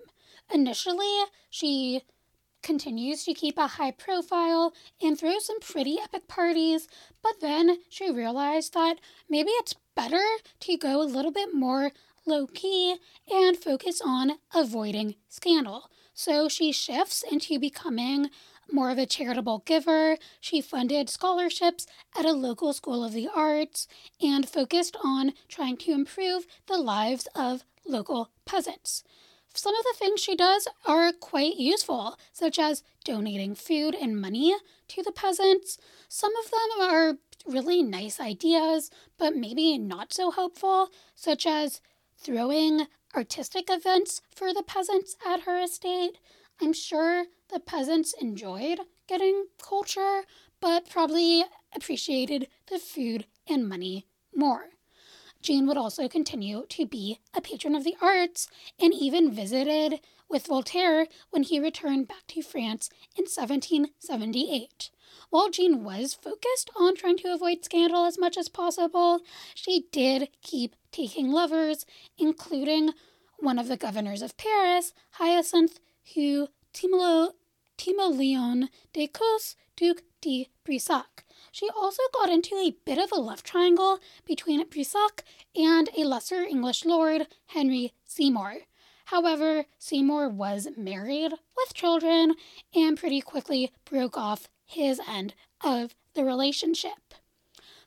Initially, 0.54 1.24
she 1.50 2.04
continues 2.66 3.24
to 3.24 3.34
keep 3.34 3.58
a 3.58 3.68
high 3.68 3.92
profile 3.92 4.74
and 5.02 5.18
throw 5.18 5.38
some 5.40 5.60
pretty 5.60 5.98
epic 6.04 6.28
parties, 6.28 6.88
but 7.22 7.40
then 7.40 7.78
she 7.90 8.12
realized 8.12 8.74
that 8.74 8.98
maybe 9.30 9.52
it's 9.52 9.76
better 9.96 10.26
to 10.60 10.76
go 10.76 11.02
a 11.02 11.04
little 11.04 11.32
bit 11.32 11.54
more 11.54 11.92
low 12.26 12.48
key 12.48 12.98
and 13.32 13.56
focus 13.56 14.02
on 14.04 14.40
avoiding 14.54 15.14
scandal. 15.30 15.92
So 16.16 16.50
she 16.50 16.72
shifts 16.72 17.24
into 17.24 17.60
becoming 17.60 18.32
more 18.72 18.90
of 18.90 18.98
a 18.98 19.06
charitable 19.06 19.62
giver. 19.66 20.18
She 20.42 20.60
funded 20.60 21.08
scholarships 21.08 21.86
at 22.18 22.26
a 22.26 22.32
local 22.32 22.74
school 22.74 23.04
of 23.04 23.14
the 23.14 23.30
arts 23.34 23.88
and 24.20 24.50
focused 24.50 24.98
on 25.04 25.34
trying 25.48 25.78
to 25.78 25.92
improve 25.92 26.48
the 26.68 26.78
lives 26.78 27.28
of 27.36 27.64
local 27.88 28.32
peasants. 28.46 29.04
Some 29.58 29.74
of 29.74 29.84
the 29.84 29.96
things 29.98 30.20
she 30.20 30.36
does 30.36 30.68
are 30.86 31.14
quite 31.14 31.56
useful, 31.56 32.20
such 32.34 32.60
as 32.60 32.84
donating 33.06 33.56
food 33.56 33.96
and 33.96 34.20
money 34.20 34.54
to 34.90 35.02
the 35.02 35.14
peasants. 35.14 35.78
Some 36.10 36.34
of 36.36 36.52
them 36.52 36.90
are 36.90 37.18
really 37.48 37.82
nice 37.82 38.20
ideas, 38.20 38.92
but 39.18 39.36
maybe 39.36 39.78
not 39.78 40.12
so 40.14 40.30
helpful, 40.30 40.90
such 41.16 41.48
as 41.48 41.80
throwing 42.18 42.88
artistic 43.16 43.66
events 43.70 44.22
for 44.36 44.54
the 44.54 44.64
peasants 44.64 45.16
at 45.26 45.42
her 45.44 45.58
estate. 45.62 46.18
I'm 46.62 46.74
sure 46.74 47.26
the 47.50 47.62
peasants 47.62 48.14
enjoyed 48.20 48.80
getting 49.08 49.46
culture, 49.62 50.24
but 50.60 50.90
probably 50.90 51.46
appreciated 51.74 52.50
the 52.70 52.80
food 52.80 53.26
and 53.48 53.70
money 53.70 54.06
more. 54.36 54.75
Jean 55.46 55.68
would 55.68 55.78
also 55.78 56.08
continue 56.08 56.66
to 56.70 56.88
be 56.88 57.20
a 57.36 57.40
patron 57.40 57.76
of 57.76 57.84
the 57.84 57.96
arts 58.02 58.48
and 58.80 58.92
even 58.96 59.32
visited 59.32 60.00
with 60.28 60.48
Voltaire 60.48 61.06
when 61.30 61.44
he 61.44 61.60
returned 61.60 62.08
back 62.08 62.26
to 62.30 62.42
France 62.42 62.90
in 63.16 63.26
1778. 63.26 64.90
While 65.30 65.52
Jean 65.52 65.84
was 65.84 66.16
focused 66.16 66.72
on 66.76 66.96
trying 66.96 67.18
to 67.18 67.32
avoid 67.32 67.64
scandal 67.64 68.06
as 68.06 68.18
much 68.18 68.38
as 68.38 68.50
possible, 68.50 69.20
she 69.54 69.86
did 69.92 70.30
keep 70.42 70.76
taking 70.92 71.32
lovers, 71.32 71.86
including 72.18 72.94
one 73.38 73.60
of 73.60 73.68
the 73.68 73.78
governors 73.78 74.24
of 74.24 74.38
Paris, 74.38 74.94
Hyacinth, 75.12 75.80
who 76.16 76.48
Timo, 76.74 77.34
Timoleon 77.78 78.70
de 78.94 79.08
Cossé, 79.08 79.56
Duc 79.76 80.02
de 80.22 80.50
Brissac. 80.66 81.25
She 81.56 81.70
also 81.70 82.04
got 82.14 82.30
into 82.30 82.54
a 82.58 82.76
bit 82.84 82.98
of 82.98 83.14
a 83.14 83.22
love 83.22 83.42
triangle 83.42 84.00
between 84.26 84.66
Brissac 84.66 85.22
and 85.56 85.90
a 85.98 86.04
lesser 86.04 86.42
English 86.42 86.84
lord, 86.84 87.28
Henry 87.46 87.94
Seymour. 88.04 88.64
However, 89.06 89.64
Seymour 89.80 90.28
was 90.28 90.68
married 90.76 91.32
with 91.56 91.74
children 91.74 92.34
and 92.74 92.98
pretty 92.98 93.22
quickly 93.22 93.72
broke 93.86 94.18
off 94.18 94.50
his 94.66 95.00
end 95.08 95.34
of 95.62 95.96
the 96.14 96.26
relationship. 96.26 97.14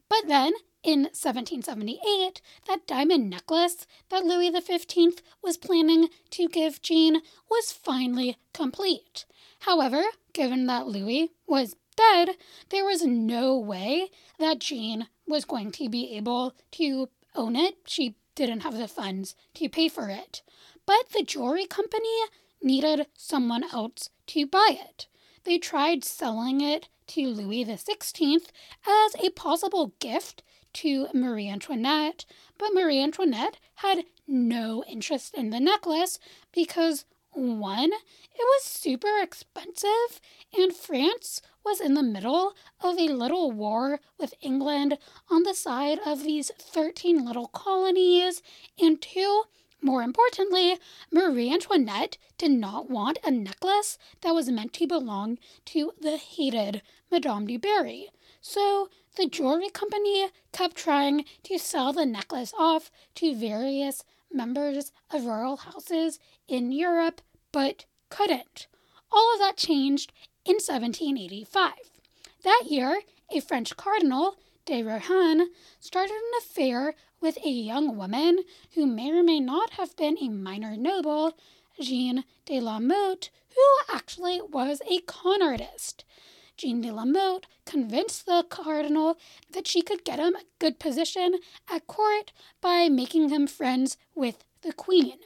But 0.08 0.28
then, 0.28 0.54
in 0.82 1.00
1778, 1.02 2.40
that 2.68 2.86
diamond 2.86 3.28
necklace 3.28 3.86
that 4.08 4.24
Louis 4.24 4.50
XV 4.50 5.20
was 5.42 5.58
planning 5.58 6.08
to 6.30 6.48
give 6.48 6.80
Jean 6.80 7.20
was 7.50 7.70
finally 7.70 8.38
complete. 8.54 9.26
However, 9.60 10.04
given 10.32 10.64
that 10.68 10.86
Louis 10.86 11.32
was 11.46 11.76
Instead, 11.98 12.36
there 12.68 12.84
was 12.84 13.04
no 13.04 13.58
way 13.58 14.10
that 14.38 14.60
Jean 14.60 15.08
was 15.26 15.44
going 15.44 15.72
to 15.72 15.88
be 15.88 16.16
able 16.16 16.54
to 16.72 17.08
own 17.34 17.56
it. 17.56 17.76
She 17.86 18.14
didn't 18.36 18.60
have 18.60 18.78
the 18.78 18.86
funds 18.86 19.34
to 19.54 19.68
pay 19.68 19.88
for 19.88 20.08
it. 20.08 20.42
But 20.86 21.08
the 21.12 21.24
jewelry 21.24 21.66
company 21.66 22.16
needed 22.62 23.08
someone 23.16 23.64
else 23.64 24.10
to 24.28 24.46
buy 24.46 24.76
it. 24.88 25.08
They 25.42 25.58
tried 25.58 26.04
selling 26.04 26.60
it 26.60 26.88
to 27.08 27.26
Louis 27.26 27.64
XVI 27.64 28.46
as 28.86 29.16
a 29.24 29.30
possible 29.30 29.94
gift 29.98 30.44
to 30.74 31.08
Marie 31.12 31.48
Antoinette, 31.48 32.26
but 32.58 32.74
Marie 32.74 33.02
Antoinette 33.02 33.56
had 33.76 34.04
no 34.26 34.84
interest 34.84 35.34
in 35.34 35.50
the 35.50 35.58
necklace 35.60 36.20
because 36.52 37.06
one, 37.38 37.92
it 37.92 38.42
was 38.42 38.64
super 38.64 39.20
expensive, 39.22 40.20
and 40.56 40.74
France 40.74 41.40
was 41.64 41.80
in 41.80 41.94
the 41.94 42.02
middle 42.02 42.54
of 42.80 42.98
a 42.98 43.08
little 43.08 43.50
war 43.52 44.00
with 44.18 44.34
England 44.40 44.98
on 45.30 45.44
the 45.44 45.54
side 45.54 45.98
of 46.04 46.24
these 46.24 46.50
13 46.58 47.24
little 47.24 47.46
colonies, 47.48 48.42
and 48.78 49.00
two, 49.00 49.44
More 49.80 50.02
importantly, 50.02 50.78
Marie 51.12 51.52
Antoinette 51.52 52.18
did 52.36 52.50
not 52.50 52.90
want 52.90 53.18
a 53.24 53.30
necklace 53.30 53.96
that 54.22 54.34
was 54.34 54.50
meant 54.50 54.72
to 54.74 54.86
belong 54.88 55.38
to 55.66 55.92
the 56.00 56.16
hated 56.16 56.82
Madame 57.12 57.46
du 57.46 57.58
Barry. 57.58 58.08
So 58.40 58.88
the 59.16 59.28
jewelry 59.28 59.70
company 59.70 60.30
kept 60.52 60.76
trying 60.76 61.24
to 61.44 61.58
sell 61.58 61.92
the 61.92 62.06
necklace 62.06 62.52
off 62.58 62.90
to 63.16 63.34
various 63.34 64.04
members 64.32 64.92
of 65.10 65.26
royal 65.26 65.58
houses 65.58 66.18
in 66.48 66.72
Europe, 66.72 67.20
but 67.52 67.84
couldn't. 68.10 68.66
All 69.10 69.32
of 69.34 69.40
that 69.40 69.56
changed 69.56 70.12
in 70.44 70.56
1785. 70.56 71.72
That 72.44 72.64
year, 72.68 73.00
a 73.30 73.40
French 73.40 73.76
cardinal, 73.76 74.36
de 74.64 74.82
Rohan, 74.82 75.48
started 75.80 76.14
an 76.14 76.38
affair 76.38 76.94
with 77.20 77.38
a 77.44 77.50
young 77.50 77.96
woman 77.96 78.40
who 78.74 78.86
may 78.86 79.10
or 79.10 79.22
may 79.22 79.40
not 79.40 79.70
have 79.70 79.96
been 79.96 80.16
a 80.20 80.28
minor 80.28 80.76
noble, 80.76 81.36
Jeanne 81.80 82.24
de 82.44 82.60
la 82.60 82.78
Motte, 82.78 83.30
who 83.54 83.94
actually 83.94 84.40
was 84.40 84.80
a 84.88 85.00
con 85.00 85.42
artist. 85.42 86.04
Jeanne 86.56 86.80
de 86.80 86.92
la 86.92 87.04
Motte 87.04 87.46
convinced 87.64 88.26
the 88.26 88.44
cardinal 88.48 89.16
that 89.52 89.66
she 89.66 89.80
could 89.80 90.04
get 90.04 90.18
him 90.18 90.34
a 90.34 90.44
good 90.58 90.78
position 90.78 91.38
at 91.70 91.86
court 91.86 92.32
by 92.60 92.88
making 92.88 93.28
him 93.28 93.46
friends 93.46 93.96
with 94.14 94.44
the 94.62 94.72
queen. 94.72 95.18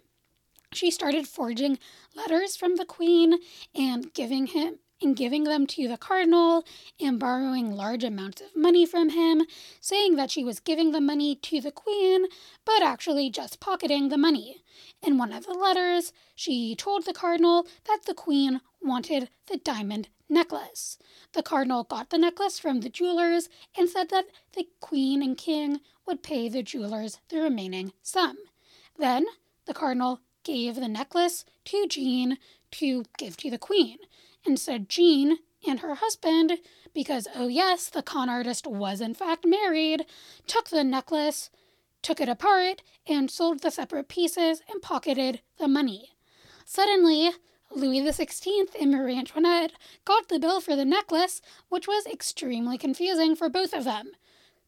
She 0.72 0.90
started 0.90 1.28
forging 1.28 1.78
letters 2.14 2.56
from 2.56 2.76
the 2.76 2.84
queen 2.84 3.38
and 3.74 4.12
giving 4.14 4.46
him 4.46 4.78
and 5.02 5.16
giving 5.16 5.44
them 5.44 5.66
to 5.66 5.88
the 5.88 5.96
cardinal 5.96 6.64
and 7.00 7.18
borrowing 7.18 7.72
large 7.72 8.04
amounts 8.04 8.40
of 8.40 8.54
money 8.54 8.86
from 8.86 9.10
him, 9.10 9.42
saying 9.80 10.16
that 10.16 10.30
she 10.30 10.44
was 10.44 10.60
giving 10.60 10.92
the 10.92 11.00
money 11.00 11.34
to 11.34 11.60
the 11.60 11.72
queen, 11.72 12.26
but 12.64 12.82
actually 12.82 13.28
just 13.28 13.60
pocketing 13.60 14.08
the 14.08 14.16
money. 14.16 14.62
In 15.02 15.18
one 15.18 15.32
of 15.32 15.44
the 15.44 15.54
letters, 15.54 16.12
she 16.34 16.76
told 16.76 17.04
the 17.04 17.12
cardinal 17.12 17.66
that 17.86 18.02
the 18.06 18.14
queen 18.14 18.60
wanted 18.80 19.28
the 19.48 19.56
diamond 19.56 20.08
necklace. 20.28 20.98
The 21.32 21.42
cardinal 21.42 21.84
got 21.84 22.10
the 22.10 22.18
necklace 22.18 22.58
from 22.58 22.80
the 22.80 22.88
jewelers 22.88 23.48
and 23.76 23.88
said 23.88 24.08
that 24.10 24.26
the 24.54 24.68
queen 24.80 25.22
and 25.22 25.36
king 25.36 25.80
would 26.06 26.22
pay 26.22 26.48
the 26.48 26.62
jewelers 26.62 27.18
the 27.28 27.40
remaining 27.40 27.92
sum. 28.02 28.38
Then 28.98 29.26
the 29.66 29.74
cardinal 29.74 30.20
gave 30.44 30.76
the 30.76 30.88
necklace 30.88 31.44
to 31.66 31.86
Jean 31.88 32.38
to 32.72 33.04
give 33.18 33.36
to 33.38 33.50
the 33.50 33.58
queen. 33.58 33.98
And 34.44 34.58
so 34.58 34.78
Jean 34.78 35.38
and 35.66 35.80
her 35.80 35.94
husband, 35.96 36.58
because 36.94 37.28
oh 37.34 37.48
yes, 37.48 37.88
the 37.88 38.02
con 38.02 38.28
artist 38.28 38.66
was 38.66 39.00
in 39.00 39.14
fact 39.14 39.46
married, 39.46 40.04
took 40.46 40.70
the 40.70 40.84
necklace, 40.84 41.50
took 42.02 42.20
it 42.20 42.28
apart, 42.28 42.82
and 43.06 43.30
sold 43.30 43.60
the 43.60 43.70
separate 43.70 44.08
pieces 44.08 44.62
and 44.70 44.82
pocketed 44.82 45.40
the 45.58 45.68
money. 45.68 46.10
Suddenly, 46.64 47.32
Louis 47.74 48.00
XVI 48.00 48.74
and 48.80 48.90
Marie 48.90 49.18
Antoinette 49.18 49.72
got 50.04 50.28
the 50.28 50.38
bill 50.38 50.60
for 50.60 50.76
the 50.76 50.84
necklace, 50.84 51.40
which 51.68 51.88
was 51.88 52.06
extremely 52.06 52.76
confusing 52.76 53.34
for 53.34 53.48
both 53.48 53.72
of 53.72 53.84
them. 53.84 54.12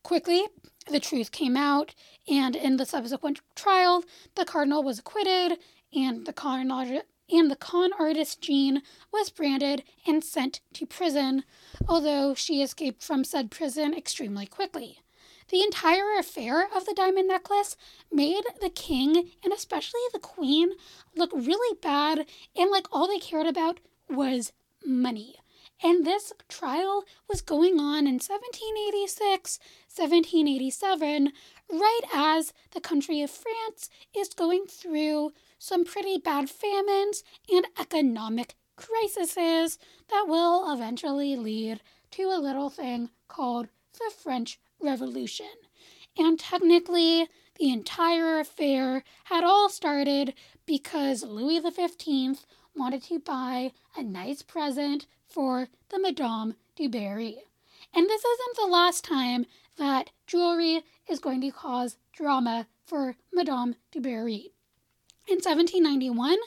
Quickly, 0.04 0.44
the 0.86 1.00
truth 1.00 1.32
came 1.32 1.56
out, 1.56 1.94
and 2.28 2.54
in 2.54 2.76
the 2.76 2.84
subsequent 2.84 3.40
trial, 3.54 4.04
the 4.34 4.44
cardinal 4.44 4.82
was 4.82 4.98
acquitted, 4.98 5.58
and 5.94 6.26
the 6.26 6.32
con, 6.32 6.70
and 6.70 7.50
the 7.50 7.56
con 7.56 7.90
artist 7.98 8.42
Jean 8.42 8.82
was 9.10 9.30
branded 9.30 9.82
and 10.06 10.22
sent 10.22 10.60
to 10.74 10.84
prison, 10.84 11.42
although 11.88 12.34
she 12.34 12.60
escaped 12.60 13.02
from 13.02 13.24
said 13.24 13.50
prison 13.50 13.94
extremely 13.94 14.44
quickly. 14.44 14.98
The 15.48 15.62
entire 15.62 16.18
affair 16.18 16.68
of 16.76 16.84
the 16.84 16.94
diamond 16.94 17.28
necklace 17.28 17.74
made 18.12 18.44
the 18.60 18.70
king 18.70 19.30
and 19.42 19.54
especially 19.54 20.00
the 20.12 20.18
queen 20.18 20.72
look 21.16 21.32
really 21.32 21.78
bad, 21.80 22.26
and 22.54 22.70
like 22.70 22.88
all 22.92 23.08
they 23.08 23.18
cared 23.18 23.46
about 23.46 23.80
was 24.10 24.52
money. 24.84 25.36
And 25.82 26.06
this 26.06 26.32
trial 26.48 27.04
was 27.28 27.42
going 27.42 27.78
on 27.78 28.06
in 28.06 28.14
1786, 28.14 29.58
1787, 29.94 31.32
right 31.70 32.00
as 32.12 32.52
the 32.70 32.80
country 32.80 33.20
of 33.22 33.30
France 33.30 33.90
is 34.16 34.28
going 34.28 34.66
through 34.66 35.32
some 35.58 35.84
pretty 35.84 36.18
bad 36.18 36.48
famines 36.48 37.22
and 37.52 37.66
economic 37.78 38.54
crises 38.76 39.78
that 40.08 40.24
will 40.26 40.72
eventually 40.72 41.36
lead 41.36 41.80
to 42.12 42.24
a 42.24 42.40
little 42.40 42.70
thing 42.70 43.10
called 43.28 43.68
the 43.94 44.10
French 44.16 44.58
Revolution. 44.80 45.46
And 46.16 46.38
technically, 46.38 47.28
the 47.58 47.70
entire 47.70 48.40
affair 48.40 49.04
had 49.24 49.44
all 49.44 49.68
started 49.68 50.34
because 50.66 51.22
Louis 51.22 51.60
XV 51.60 52.46
wanted 52.76 53.02
to 53.04 53.18
buy 53.18 53.72
a 53.96 54.02
nice 54.02 54.42
present 54.42 55.06
for 55.34 55.66
the 55.88 55.98
Madame 55.98 56.54
du 56.76 56.88
Barry. 56.88 57.38
And 57.92 58.08
this 58.08 58.24
isn't 58.24 58.56
the 58.56 58.70
last 58.70 59.02
time 59.02 59.46
that 59.76 60.10
jewelry 60.28 60.84
is 61.08 61.18
going 61.18 61.40
to 61.40 61.50
cause 61.50 61.96
drama 62.12 62.68
for 62.86 63.16
Madame 63.32 63.74
du 63.90 64.00
Barry. 64.00 64.52
In 65.26 65.38
1791, 65.38 66.38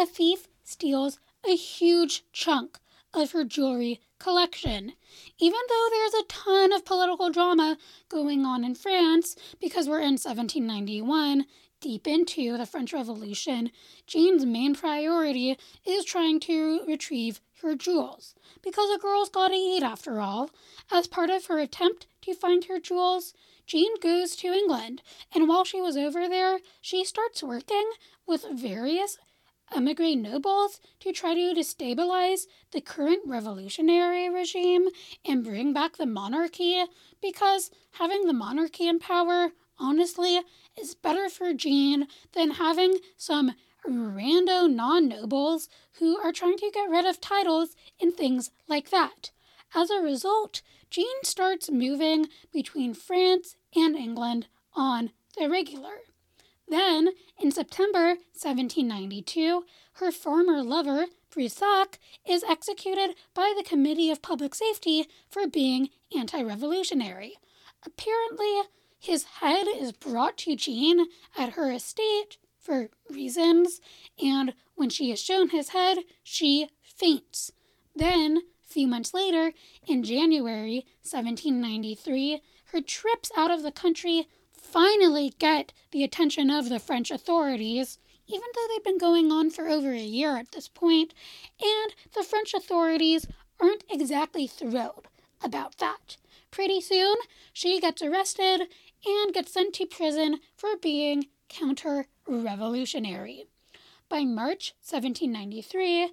a 0.00 0.06
thief 0.06 0.46
steals 0.62 1.18
a 1.44 1.56
huge 1.56 2.22
chunk 2.32 2.78
of 3.12 3.32
her 3.32 3.42
jewelry 3.42 4.00
collection. 4.20 4.92
Even 5.40 5.60
though 5.68 5.88
there's 5.90 6.14
a 6.14 6.26
ton 6.28 6.72
of 6.72 6.84
political 6.84 7.30
drama 7.30 7.76
going 8.08 8.44
on 8.44 8.62
in 8.62 8.76
France, 8.76 9.34
because 9.60 9.88
we're 9.88 9.98
in 9.98 10.12
1791, 10.12 11.44
deep 11.80 12.06
into 12.06 12.56
the 12.56 12.66
French 12.66 12.92
Revolution, 12.92 13.72
Jeanne's 14.06 14.46
main 14.46 14.76
priority 14.76 15.58
is 15.84 16.04
trying 16.04 16.38
to 16.38 16.84
retrieve 16.86 17.40
her 17.62 17.74
jewels. 17.74 18.34
Because 18.62 18.90
a 18.90 18.98
girl's 18.98 19.28
gotta 19.28 19.54
eat 19.54 19.82
after 19.82 20.20
all. 20.20 20.50
As 20.90 21.06
part 21.06 21.30
of 21.30 21.46
her 21.46 21.58
attempt 21.58 22.06
to 22.22 22.34
find 22.34 22.64
her 22.64 22.80
jewels, 22.80 23.34
Jean 23.66 24.00
goes 24.00 24.34
to 24.36 24.48
England, 24.48 25.02
and 25.34 25.46
while 25.46 25.64
she 25.64 25.80
was 25.80 25.96
over 25.96 26.28
there, 26.28 26.60
she 26.80 27.04
starts 27.04 27.42
working 27.42 27.90
with 28.26 28.46
various 28.50 29.18
emigre 29.74 30.16
nobles 30.16 30.80
to 31.00 31.12
try 31.12 31.34
to 31.34 31.54
destabilize 31.54 32.46
the 32.72 32.80
current 32.80 33.20
revolutionary 33.26 34.30
regime 34.30 34.88
and 35.24 35.44
bring 35.44 35.72
back 35.72 35.96
the 35.96 36.06
monarchy 36.06 36.84
because 37.20 37.70
having 37.92 38.26
the 38.26 38.32
monarchy 38.32 38.88
in 38.88 38.98
power, 38.98 39.50
honestly, 39.78 40.40
is 40.80 40.94
better 40.94 41.28
for 41.28 41.52
Jean 41.52 42.06
than 42.32 42.52
having 42.52 42.98
some 43.16 43.52
rando 43.86 44.70
non 44.72 45.08
nobles 45.08 45.68
who 45.98 46.18
are 46.18 46.32
trying 46.32 46.56
to 46.58 46.70
get 46.72 46.90
rid 46.90 47.04
of 47.04 47.20
titles 47.20 47.76
and 48.00 48.14
things 48.14 48.50
like 48.66 48.90
that. 48.90 49.30
As 49.74 49.90
a 49.90 50.00
result, 50.00 50.62
Jean 50.90 51.22
starts 51.22 51.70
moving 51.70 52.28
between 52.52 52.94
France 52.94 53.56
and 53.74 53.94
England 53.94 54.46
on 54.74 55.10
the 55.38 55.48
regular. 55.48 56.02
Then, 56.66 57.10
in 57.38 57.50
September 57.50 58.16
1792, 58.32 59.64
her 59.94 60.12
former 60.12 60.62
lover, 60.62 61.06
Brissac, 61.30 61.98
is 62.26 62.44
executed 62.44 63.14
by 63.34 63.54
the 63.56 63.64
Committee 63.64 64.10
of 64.10 64.22
Public 64.22 64.54
Safety 64.54 65.06
for 65.28 65.46
being 65.46 65.90
anti 66.16 66.42
revolutionary. 66.42 67.34
Apparently, 67.84 68.62
his 68.98 69.24
head 69.40 69.66
is 69.68 69.92
brought 69.92 70.36
to 70.38 70.56
Jean 70.56 71.06
at 71.36 71.50
her 71.50 71.70
estate 71.70 72.38
for 72.68 72.90
reasons, 73.08 73.80
and 74.22 74.52
when 74.74 74.90
she 74.90 75.10
is 75.10 75.18
shown 75.18 75.48
his 75.48 75.70
head, 75.70 75.98
she 76.22 76.68
faints. 76.82 77.50
Then, 77.96 78.36
a 78.36 78.72
few 78.72 78.86
months 78.86 79.14
later, 79.14 79.52
in 79.86 80.02
January 80.02 80.84
1793, 81.02 82.42
her 82.72 82.80
trips 82.82 83.30
out 83.34 83.50
of 83.50 83.62
the 83.62 83.72
country 83.72 84.28
finally 84.52 85.32
get 85.38 85.72
the 85.92 86.04
attention 86.04 86.50
of 86.50 86.68
the 86.68 86.78
French 86.78 87.10
authorities, 87.10 87.98
even 88.26 88.48
though 88.54 88.66
they've 88.68 88.84
been 88.84 88.98
going 88.98 89.32
on 89.32 89.48
for 89.48 89.66
over 89.66 89.92
a 89.92 89.98
year 89.98 90.36
at 90.36 90.52
this 90.52 90.68
point, 90.68 91.14
and 91.62 91.94
the 92.14 92.22
French 92.22 92.52
authorities 92.52 93.26
aren't 93.58 93.84
exactly 93.90 94.46
thrilled 94.46 95.08
about 95.42 95.78
that. 95.78 96.18
Pretty 96.50 96.82
soon, 96.82 97.16
she 97.54 97.80
gets 97.80 98.02
arrested 98.02 98.64
and 99.06 99.32
gets 99.32 99.54
sent 99.54 99.72
to 99.74 99.86
prison 99.86 100.40
for 100.54 100.76
being 100.76 101.28
counter 101.48 102.06
revolutionary. 102.28 103.46
By 104.08 104.24
March 104.24 104.74
1793, 104.82 106.10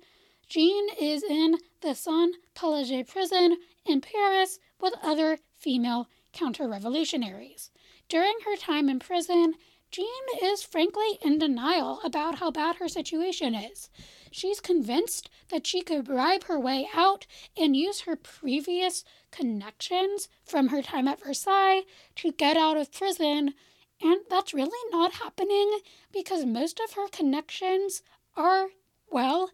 Jean 0.47 0.87
is 0.99 1.23
in 1.23 1.57
the 1.81 1.93
Saint 1.93 2.35
Pelagie 2.53 3.03
prison 3.03 3.57
in 3.85 4.01
Paris 4.01 4.59
with 4.79 4.93
other 5.01 5.39
female 5.57 6.07
counter 6.33 6.67
revolutionaries. 6.67 7.71
During 8.09 8.35
her 8.45 8.55
time 8.55 8.89
in 8.89 8.99
prison, 8.99 9.55
Jean 9.91 10.07
is 10.43 10.61
frankly 10.61 11.17
in 11.23 11.37
denial 11.37 12.01
about 12.03 12.39
how 12.39 12.51
bad 12.51 12.75
her 12.77 12.87
situation 12.87 13.55
is. 13.55 13.89
She's 14.31 14.59
convinced 14.59 15.29
that 15.49 15.65
she 15.65 15.81
could 15.81 16.05
bribe 16.05 16.43
her 16.45 16.59
way 16.59 16.89
out 16.93 17.25
and 17.57 17.75
use 17.77 18.01
her 18.01 18.17
previous 18.17 19.05
connections 19.31 20.27
from 20.43 20.67
her 20.67 20.81
time 20.81 21.07
at 21.07 21.23
Versailles 21.23 21.83
to 22.17 22.31
get 22.33 22.57
out 22.57 22.77
of 22.77 22.91
prison 22.91 23.53
And 24.01 24.21
that's 24.29 24.53
really 24.53 24.71
not 24.91 25.13
happening 25.13 25.79
because 26.11 26.45
most 26.45 26.79
of 26.79 26.93
her 26.93 27.07
connections 27.07 28.01
are, 28.35 28.67
well, 29.09 29.51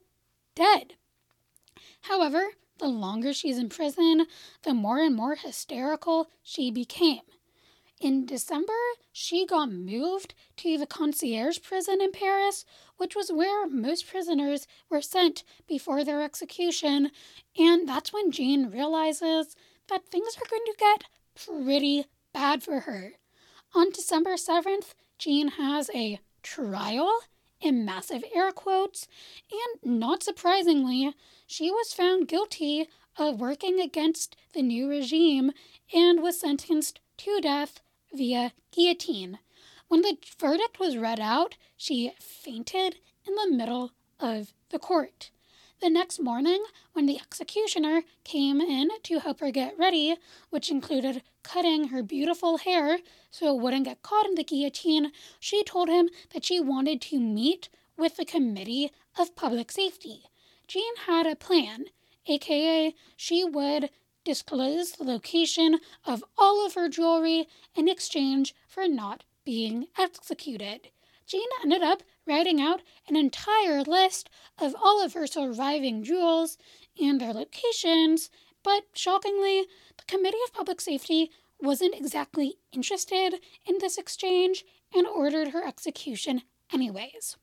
dead. 0.56 0.96
However, 2.02 2.54
the 2.80 2.88
longer 2.88 3.34
she's 3.34 3.60
in 3.60 3.70
prison, 3.70 4.26
the 4.64 4.74
more 4.74 5.00
and 5.00 5.16
more 5.16 5.36
hysterical 5.36 6.30
she 6.42 6.72
became. 6.72 7.22
In 8.00 8.26
December, 8.26 8.74
she 9.12 9.46
got 9.46 9.72
moved 9.72 10.34
to 10.58 10.76
the 10.76 10.88
concierge 10.88 11.60
prison 11.62 12.02
in 12.02 12.12
Paris, 12.12 12.66
which 12.98 13.16
was 13.16 13.32
where 13.32 13.68
most 13.68 14.08
prisoners 14.08 14.66
were 14.90 15.04
sent 15.04 15.44
before 15.68 16.04
their 16.04 16.24
execution, 16.24 17.12
and 17.56 17.88
that's 17.88 18.12
when 18.12 18.32
Jean 18.32 18.72
realizes 18.72 19.56
that 19.88 20.08
things 20.08 20.36
are 20.38 20.50
going 20.50 20.66
to 20.66 20.76
get 20.80 21.04
pretty 21.36 22.06
bad 22.34 22.64
for 22.64 22.82
her. 22.82 23.14
On 23.74 23.90
December 23.90 24.34
7th, 24.34 24.96
Jean 25.18 25.48
has 25.50 25.90
a 25.96 26.20
trial 26.44 27.22
in 27.62 27.86
massive 27.86 28.24
air 28.36 28.52
quotes, 28.52 29.08
and 29.50 29.98
not 30.00 30.24
surprisingly, 30.24 31.16
she 31.48 31.72
was 31.72 31.94
found 31.94 32.28
guilty 32.28 32.90
of 33.18 33.40
working 33.40 33.80
against 33.80 34.36
the 34.54 34.62
new 34.62 34.90
regime 34.90 35.54
and 35.94 36.22
was 36.22 36.38
sentenced 36.38 37.00
to 37.18 37.40
death 37.40 37.80
via 38.14 38.52
guillotine. 38.72 39.40
When 39.88 40.02
the 40.02 40.18
verdict 40.38 40.78
was 40.80 40.98
read 40.98 41.22
out, 41.22 41.56
she 41.78 42.12
fainted 42.20 42.98
in 43.26 43.36
the 43.36 43.56
middle 43.56 43.92
of 44.20 44.54
the 44.70 44.80
court. 44.80 45.32
The 45.82 45.90
next 45.90 46.20
morning, 46.20 46.64
when 46.94 47.08
the 47.08 47.18
executioner 47.18 48.04
came 48.24 48.62
in 48.62 48.90
to 49.02 49.18
help 49.18 49.40
her 49.40 49.50
get 49.50 49.76
ready, 49.80 50.16
which 50.52 50.70
included 50.70 51.24
cutting 51.42 51.88
her 51.88 52.04
beautiful 52.04 52.58
hair 52.60 53.00
so 53.32 53.56
it 53.56 53.60
wouldn't 53.60 53.86
get 53.86 54.04
caught 54.04 54.28
in 54.28 54.36
the 54.36 54.44
guillotine, 54.44 55.12
she 55.40 55.64
told 55.64 55.90
him 55.90 56.10
that 56.36 56.46
she 56.46 56.60
wanted 56.60 57.02
to 57.02 57.20
meet 57.20 57.70
with 57.98 58.18
the 58.18 58.26
Committee 58.26 58.92
of 59.18 59.36
Public 59.36 59.72
Safety. 59.72 60.26
Jean 60.68 60.96
had 61.08 61.26
a 61.26 61.36
plan, 61.36 61.86
aka, 62.28 62.94
she 63.18 63.44
would 63.44 63.90
disclose 64.24 64.92
the 64.92 65.04
location 65.04 65.80
of 66.06 66.24
all 66.38 66.64
of 66.64 66.76
her 66.76 66.90
jewelry 66.90 67.48
in 67.74 67.88
exchange 67.88 68.54
for 68.68 68.88
not 68.88 69.24
being 69.44 69.88
executed. 69.98 70.90
Jean 71.26 71.48
ended 71.64 71.82
up 71.82 72.04
writing 72.26 72.62
out 72.62 72.82
an 73.08 73.16
entire 73.16 73.84
list 73.84 74.30
of 74.58 74.76
all 74.82 75.04
of 75.04 75.14
her 75.14 75.28
surviving 75.28 76.04
jewels 76.04 76.58
and 77.00 77.20
their 77.20 77.34
locations, 77.34 78.30
but 78.64 78.84
shockingly, 78.94 79.66
the 79.98 80.06
Committee 80.08 80.38
of 80.46 80.54
Public 80.54 80.82
Safety 80.82 81.32
wasn't 81.60 81.96
exactly 81.96 82.56
interested 82.72 83.36
in 83.66 83.78
this 83.80 83.98
exchange 83.98 84.66
and 84.94 85.08
ordered 85.08 85.50
her 85.50 85.66
execution 85.66 86.42
anyways. 86.74 87.38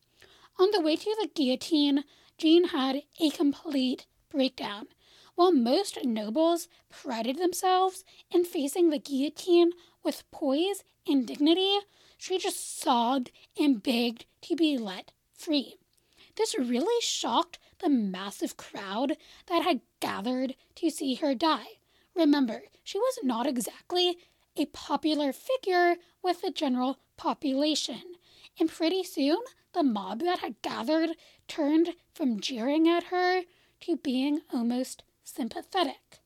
On 0.59 0.71
the 0.73 0.81
way 0.81 0.97
to 0.97 1.17
the 1.21 1.29
guillotine, 1.29 2.05
Jean 2.37 2.69
had 2.69 3.03
a 3.21 3.31
complete 3.31 4.07
breakdown. 4.29 4.89
While 5.35 5.53
most 5.53 6.05
nobles 6.05 6.69
prided 6.91 7.39
themselves 7.39 8.05
in 8.31 8.45
facing 8.45 8.91
the 8.91 8.99
guillotine 8.99 9.71
with 10.03 10.29
poise 10.33 10.83
and 11.07 11.27
dignity, 11.27 11.79
she 12.19 12.37
just 12.37 12.81
sobbed 12.81 13.31
and 13.59 13.83
begged 13.83 14.27
to 14.43 14.57
be 14.57 14.77
let 14.77 15.13
free. 15.33 15.77
This 16.37 16.59
really 16.59 17.01
shocked 17.01 17.59
the 17.81 17.89
massive 17.89 18.57
crowd 18.57 19.17
that 19.47 19.63
had 19.63 19.81
gathered 20.01 20.55
to 20.77 20.91
see 20.91 21.15
her 21.15 21.35
die. 21.35 21.79
Remember, 22.15 22.63
she 22.85 22.99
was 22.99 23.19
not 23.23 23.47
exactly 23.47 24.19
a 24.57 24.67
popular 24.67 25.33
figure 25.33 25.97
with 26.23 26.43
the 26.43 26.51
general 26.51 26.99
population, 27.17 28.03
and 28.59 28.69
pretty 28.69 29.05
soon 29.05 29.39
the 29.73 29.83
mob 29.83 30.21
that 30.21 30.41
had 30.41 30.61
gathered 30.63 31.11
turned 31.47 31.95
from 32.13 32.41
jeering 32.41 32.89
at 32.89 33.05
her 33.05 33.43
to 33.81 33.97
being 33.97 34.41
almost 34.53 35.05
sympathetic. 35.23 36.19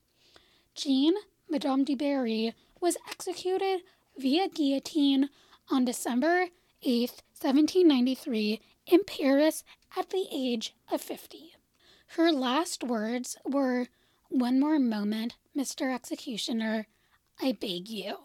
Jean, 0.74 1.14
Madame 1.51 1.84
du 1.84 1.95
Barry, 1.95 2.55
was 2.80 2.97
executed 3.09 3.82
via 4.16 4.49
guillotine 4.49 5.28
on 5.72 5.86
December 5.86 6.48
8, 6.82 7.10
1793, 7.40 8.60
in 8.88 9.00
Paris 9.04 9.64
at 9.96 10.10
the 10.10 10.26
age 10.30 10.74
of 10.90 11.00
50. 11.00 11.54
Her 12.08 12.30
last 12.30 12.84
words 12.84 13.38
were, 13.46 13.86
One 14.28 14.60
more 14.60 14.78
moment, 14.78 15.36
Mr. 15.56 15.94
Executioner, 15.94 16.88
I 17.40 17.52
beg 17.52 17.88
you. 17.88 18.16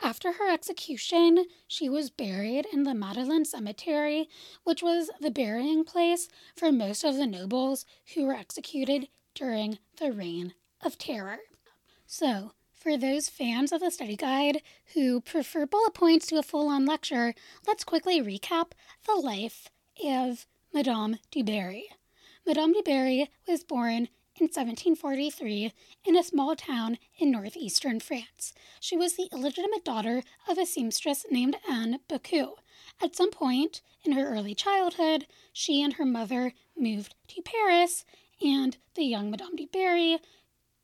After 0.00 0.32
her 0.32 0.50
execution, 0.50 1.44
she 1.68 1.90
was 1.90 2.08
buried 2.08 2.66
in 2.72 2.84
the 2.84 2.94
Madeleine 2.94 3.44
Cemetery, 3.44 4.28
which 4.64 4.82
was 4.82 5.10
the 5.20 5.30
burying 5.30 5.84
place 5.84 6.28
for 6.56 6.72
most 6.72 7.04
of 7.04 7.16
the 7.16 7.26
nobles 7.26 7.84
who 8.14 8.24
were 8.24 8.34
executed 8.34 9.08
during 9.34 9.78
the 9.98 10.10
Reign 10.10 10.54
of 10.80 10.96
Terror. 10.96 11.38
So, 12.06 12.52
for 12.82 12.96
those 12.96 13.28
fans 13.28 13.70
of 13.70 13.80
the 13.80 13.92
study 13.92 14.16
guide 14.16 14.60
who 14.94 15.20
prefer 15.20 15.64
bullet 15.64 15.94
points 15.94 16.26
to 16.26 16.36
a 16.36 16.42
full 16.42 16.68
on 16.68 16.84
lecture, 16.84 17.32
let's 17.64 17.84
quickly 17.84 18.20
recap 18.20 18.72
the 19.06 19.14
life 19.14 19.68
of 20.04 20.46
Madame 20.74 21.18
du 21.30 21.44
Barry. 21.44 21.90
Madame 22.44 22.72
du 22.72 22.82
Barry 22.82 23.30
was 23.46 23.62
born 23.62 24.08
in 24.34 24.48
1743 24.48 25.72
in 26.04 26.16
a 26.16 26.24
small 26.24 26.56
town 26.56 26.98
in 27.18 27.30
northeastern 27.30 28.00
France. 28.00 28.52
She 28.80 28.96
was 28.96 29.14
the 29.14 29.28
illegitimate 29.32 29.84
daughter 29.84 30.24
of 30.48 30.58
a 30.58 30.66
seamstress 30.66 31.24
named 31.30 31.56
Anne 31.70 32.00
Bécu. 32.08 32.54
At 33.00 33.14
some 33.14 33.30
point 33.30 33.80
in 34.04 34.10
her 34.12 34.26
early 34.26 34.56
childhood, 34.56 35.26
she 35.52 35.82
and 35.82 35.94
her 35.94 36.04
mother 36.04 36.52
moved 36.76 37.14
to 37.28 37.42
Paris 37.42 38.04
and 38.42 38.76
the 38.96 39.04
young 39.04 39.30
Madame 39.30 39.54
du 39.54 39.68
Barry 39.68 40.18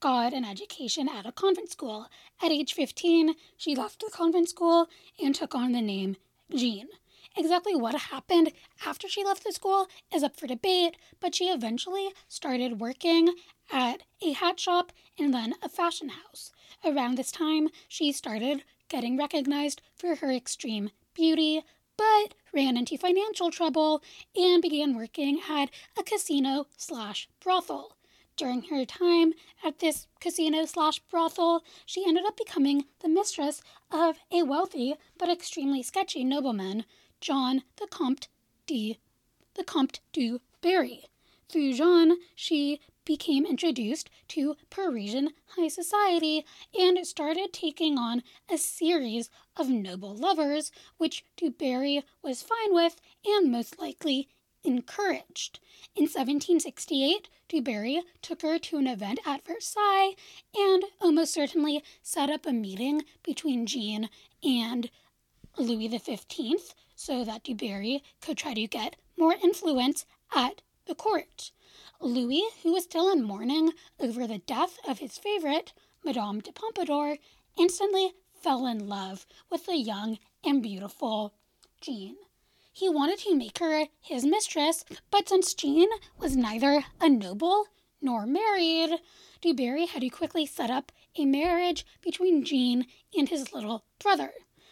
got 0.01 0.32
an 0.32 0.44
education 0.44 1.09
at 1.09 1.26
a 1.26 1.32
convent 1.32 1.70
school. 1.70 2.07
At 2.42 2.53
age 2.53 2.72
15, 2.72 3.34
she 3.57 3.74
left 3.74 4.01
the 4.01 4.11
convent 4.12 4.49
school 4.49 4.88
and 5.22 5.34
took 5.34 5.55
on 5.55 5.72
the 5.72 5.82
name 5.82 6.16
Jean. 6.55 6.88
Exactly 7.36 7.74
what 7.74 7.94
happened 7.94 8.53
after 8.84 9.09
she 9.09 9.24
left 9.24 9.44
the 9.44 9.53
school 9.53 9.86
is 10.12 10.22
up 10.22 10.36
for 10.36 10.46
debate, 10.46 10.96
but 11.20 11.34
she 11.34 11.44
eventually 11.46 12.09
started 12.28 12.80
working 12.80 13.34
at 13.70 14.03
a 14.22 14.32
hat 14.32 14.59
shop 14.59 14.92
and 15.18 15.32
then 15.32 15.55
a 15.62 15.68
fashion 15.68 16.11
house. 16.11 16.53
Around 16.84 17.16
this 17.16 17.30
time, 17.30 17.68
she 17.86 18.12
started 18.12 18.64
getting 18.88 19.16
recognized 19.16 19.82
for 19.94 20.16
her 20.16 20.32
extreme 20.32 20.90
beauty, 21.14 21.62
but 21.96 22.34
ran 22.55 22.76
into 22.76 22.96
financial 22.96 23.51
trouble 23.51 24.03
and 24.34 24.62
began 24.62 24.96
working 24.96 25.40
at 25.49 25.70
a 25.99 26.03
casino 26.03 26.66
slash 26.76 27.28
brothel. 27.40 27.97
During 28.39 28.62
her 28.70 28.84
time 28.84 29.34
at 29.64 29.80
this 29.80 30.07
casino 30.20 30.64
slash 30.64 31.01
brothel, 31.01 31.64
she 31.84 32.07
ended 32.07 32.24
up 32.24 32.36
becoming 32.36 32.84
the 33.01 33.09
mistress 33.09 33.62
of 33.91 34.20
a 34.30 34.45
wealthy 34.45 34.95
but 35.18 35.28
extremely 35.28 35.82
sketchy 35.82 36.22
nobleman, 36.22 36.84
John 37.20 37.64
the 37.80 37.89
Comte 37.89 38.28
de 38.64 38.97
the 39.55 39.64
Comte 39.64 39.99
du 40.12 40.41
Barry. 40.61 41.07
Through 41.49 41.72
Jean, 41.72 42.18
she 42.36 42.78
became 43.05 43.45
introduced 43.45 44.09
to 44.28 44.55
Parisian 44.70 45.30
high 45.57 45.66
society 45.66 46.47
and 46.78 47.05
started 47.05 47.53
taking 47.53 47.99
on 47.99 48.22
a 48.49 48.57
series 48.57 49.30
of 49.57 49.68
noble 49.68 50.14
lovers, 50.14 50.70
which 50.97 51.24
Du 51.36 51.51
Barry 51.51 52.05
was 52.22 52.43
fine 52.43 52.72
with 52.72 53.01
and 53.26 53.51
most 53.51 53.80
likely 53.80 54.28
encouraged. 54.62 55.59
In 55.97 56.05
1768, 56.05 57.28
Du 57.49 57.62
Barry 57.62 58.03
took 58.20 58.42
her 58.42 58.59
to 58.59 58.76
an 58.76 58.86
event 58.86 59.20
at 59.24 59.42
Versailles 59.42 60.14
and 60.55 60.84
almost 61.01 61.32
certainly 61.32 61.82
set 62.03 62.28
up 62.28 62.44
a 62.44 62.53
meeting 62.53 63.05
between 63.22 63.64
Jean 63.64 64.11
and 64.42 64.90
Louis 65.57 65.88
XV 65.88 66.74
so 66.94 67.24
that 67.24 67.44
Du 67.44 67.55
Barry 67.55 68.03
could 68.20 68.36
try 68.36 68.53
to 68.53 68.66
get 68.66 68.96
more 69.16 69.34
influence 69.42 70.05
at 70.34 70.61
the 70.84 70.94
court. 70.94 71.53
Louis, 72.03 72.44
who 72.62 72.74
was 72.74 72.84
still 72.84 73.11
in 73.11 73.22
mourning 73.22 73.72
over 73.99 74.26
the 74.26 74.38
death 74.38 74.78
of 74.86 74.99
his 74.99 75.16
favorite, 75.16 75.72
Madame 76.05 76.40
de 76.40 76.53
Pompadour, 76.53 77.16
instantly 77.59 78.12
fell 78.34 78.66
in 78.66 78.86
love 78.88 79.24
with 79.51 79.64
the 79.64 79.78
young 79.78 80.18
and 80.44 80.62
beautiful 80.62 81.32
Jean. 81.80 82.16
He 82.79 82.89
wanted 82.89 83.18
to 83.18 83.35
make 83.35 83.59
her 83.59 83.89
his 84.01 84.24
mistress, 84.24 84.85
but 85.11 85.29
since 85.29 85.53
Jean 85.53 85.89
was 86.16 86.37
neither 86.37 86.85
a 87.01 87.09
noble 87.09 87.66
nor 88.01 88.24
married, 88.24 89.01
Du 89.41 89.53
Barry 89.53 89.87
had 89.87 90.03
to 90.03 90.09
quickly 90.11 90.47
set 90.47 90.70
up 90.70 90.93
a 91.16 91.24
marriage 91.24 91.85
between 92.03 92.45
Jean 92.45 92.87
and 93.16 93.29
his 93.29 93.53
little 93.53 93.85
brother. 93.99 94.31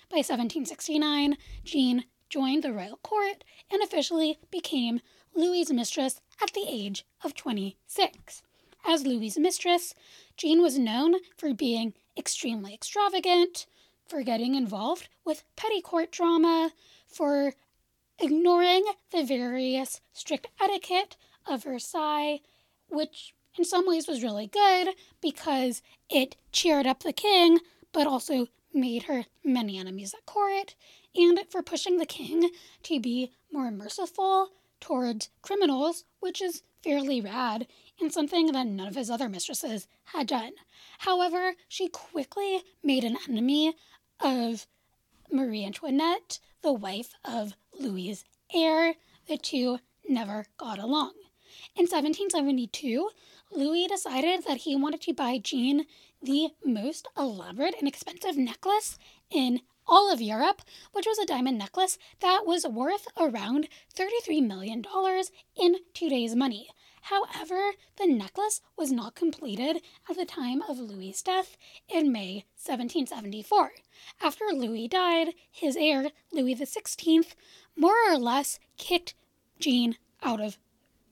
By 0.08 0.18
1769, 0.18 1.36
Jean 1.64 2.04
joined 2.30 2.62
the 2.62 2.72
royal 2.72 2.98
court 2.98 3.42
and 3.72 3.82
officially 3.82 4.38
became 4.52 5.00
Louis's 5.34 5.72
mistress 5.72 6.20
at 6.40 6.52
the 6.52 6.64
age 6.68 7.04
of 7.24 7.34
26. 7.34 8.40
As 8.86 9.04
Louis's 9.04 9.36
mistress, 9.36 9.94
Jean 10.36 10.62
was 10.62 10.78
known 10.78 11.16
for 11.36 11.52
being 11.52 11.92
extremely 12.16 12.72
extravagant, 12.72 13.66
for 14.06 14.22
getting 14.22 14.54
involved 14.54 15.08
with 15.24 15.42
petty 15.56 15.80
court 15.80 16.12
drama, 16.12 16.70
for 17.08 17.54
ignoring 18.20 18.84
the 19.10 19.24
various 19.24 20.00
strict 20.12 20.48
etiquette 20.60 21.16
of 21.46 21.64
Versailles, 21.64 22.40
which 22.88 23.34
in 23.58 23.64
some 23.64 23.86
ways 23.86 24.06
was 24.06 24.22
really 24.22 24.46
good 24.46 24.88
because 25.20 25.82
it 26.10 26.36
cheered 26.52 26.86
up 26.86 27.02
the 27.02 27.12
king, 27.12 27.60
but 27.92 28.06
also 28.06 28.46
made 28.72 29.04
her 29.04 29.24
many 29.44 29.78
enemies 29.78 30.14
at 30.14 30.26
court, 30.26 30.74
and 31.14 31.40
for 31.48 31.62
pushing 31.62 31.96
the 31.96 32.06
king 32.06 32.50
to 32.82 33.00
be 33.00 33.32
more 33.50 33.70
merciful 33.70 34.50
towards 34.80 35.30
criminals, 35.40 36.04
which 36.20 36.42
is 36.42 36.62
fairly 36.82 37.20
rad 37.20 37.66
and 38.00 38.12
something 38.12 38.52
that 38.52 38.66
none 38.66 38.86
of 38.86 38.94
his 38.94 39.10
other 39.10 39.28
mistresses 39.28 39.88
had 40.04 40.26
done. 40.26 40.52
However, 40.98 41.54
she 41.68 41.88
quickly 41.88 42.62
made 42.82 43.02
an 43.02 43.16
enemy 43.28 43.74
of 44.20 44.66
Marie 45.30 45.64
Antoinette, 45.64 46.38
the 46.62 46.72
wife 46.72 47.12
of 47.24 47.54
Louis' 47.78 48.24
heir. 48.52 48.94
The 49.26 49.36
two 49.36 49.78
never 50.08 50.46
got 50.56 50.78
along. 50.78 51.12
In 51.74 51.82
1772, 51.82 53.10
Louis 53.50 53.86
decided 53.86 54.44
that 54.44 54.58
he 54.58 54.76
wanted 54.76 55.00
to 55.02 55.14
buy 55.14 55.38
Jean 55.38 55.86
the 56.22 56.50
most 56.64 57.08
elaborate 57.16 57.74
and 57.78 57.88
expensive 57.88 58.36
necklace 58.36 58.98
in 59.30 59.60
all 59.86 60.12
of 60.12 60.20
Europe, 60.20 60.62
which 60.92 61.06
was 61.06 61.18
a 61.18 61.26
diamond 61.26 61.58
necklace 61.58 61.98
that 62.20 62.46
was 62.46 62.66
worth 62.66 63.06
around 63.18 63.68
$33 63.94 64.46
million 64.46 64.84
in 65.56 65.76
today's 65.94 66.34
money. 66.34 66.68
However, 67.06 67.74
the 67.98 68.08
necklace 68.08 68.60
was 68.76 68.90
not 68.90 69.14
completed 69.14 69.80
at 70.10 70.16
the 70.16 70.24
time 70.24 70.60
of 70.62 70.80
Louis's 70.80 71.22
death 71.22 71.56
in 71.88 72.10
May 72.10 72.46
1774. 72.56 73.70
After 74.20 74.46
Louis 74.46 74.88
died, 74.88 75.34
his 75.48 75.76
heir, 75.76 76.10
Louis 76.32 76.56
XVI, 76.56 77.32
more 77.76 77.94
or 78.08 78.18
less 78.18 78.58
kicked 78.76 79.14
Jean 79.60 79.98
out 80.20 80.40
of 80.40 80.58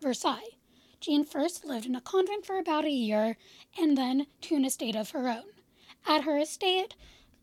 Versailles. 0.03 0.57
Jean 0.99 1.25
first 1.25 1.65
lived 1.65 1.87
in 1.87 1.95
a 1.95 2.01
convent 2.01 2.45
for 2.45 2.59
about 2.59 2.85
a 2.85 2.91
year 2.91 3.37
and 3.79 3.97
then 3.97 4.27
to 4.41 4.57
an 4.57 4.65
estate 4.65 4.97
of 4.97 5.11
her 5.11 5.29
own. 5.29 5.53
At 6.09 6.25
her 6.25 6.39
estate, 6.39 6.97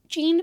Jean 0.10 0.42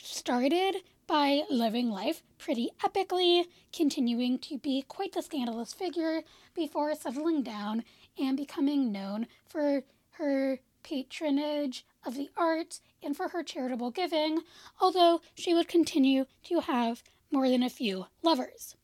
started 0.00 0.76
by 1.08 1.42
living 1.50 1.90
life 1.90 2.22
pretty 2.38 2.70
epically, 2.84 3.46
continuing 3.72 4.38
to 4.38 4.58
be 4.58 4.84
quite 4.86 5.12
the 5.12 5.22
scandalous 5.22 5.72
figure 5.72 6.20
before 6.54 6.94
settling 6.94 7.42
down 7.42 7.82
and 8.18 8.36
becoming 8.36 8.92
known 8.92 9.26
for 9.48 9.82
her 10.12 10.60
patronage 10.82 11.84
of 12.04 12.14
the 12.14 12.28
arts 12.36 12.82
and 13.02 13.16
for 13.16 13.28
her 13.28 13.42
charitable 13.42 13.90
giving, 13.90 14.40
although 14.80 15.20
she 15.34 15.54
would 15.54 15.66
continue 15.66 16.26
to 16.44 16.60
have 16.60 17.02
more 17.30 17.48
than 17.48 17.62
a 17.62 17.70
few 17.70 18.06
lovers. 18.22 18.76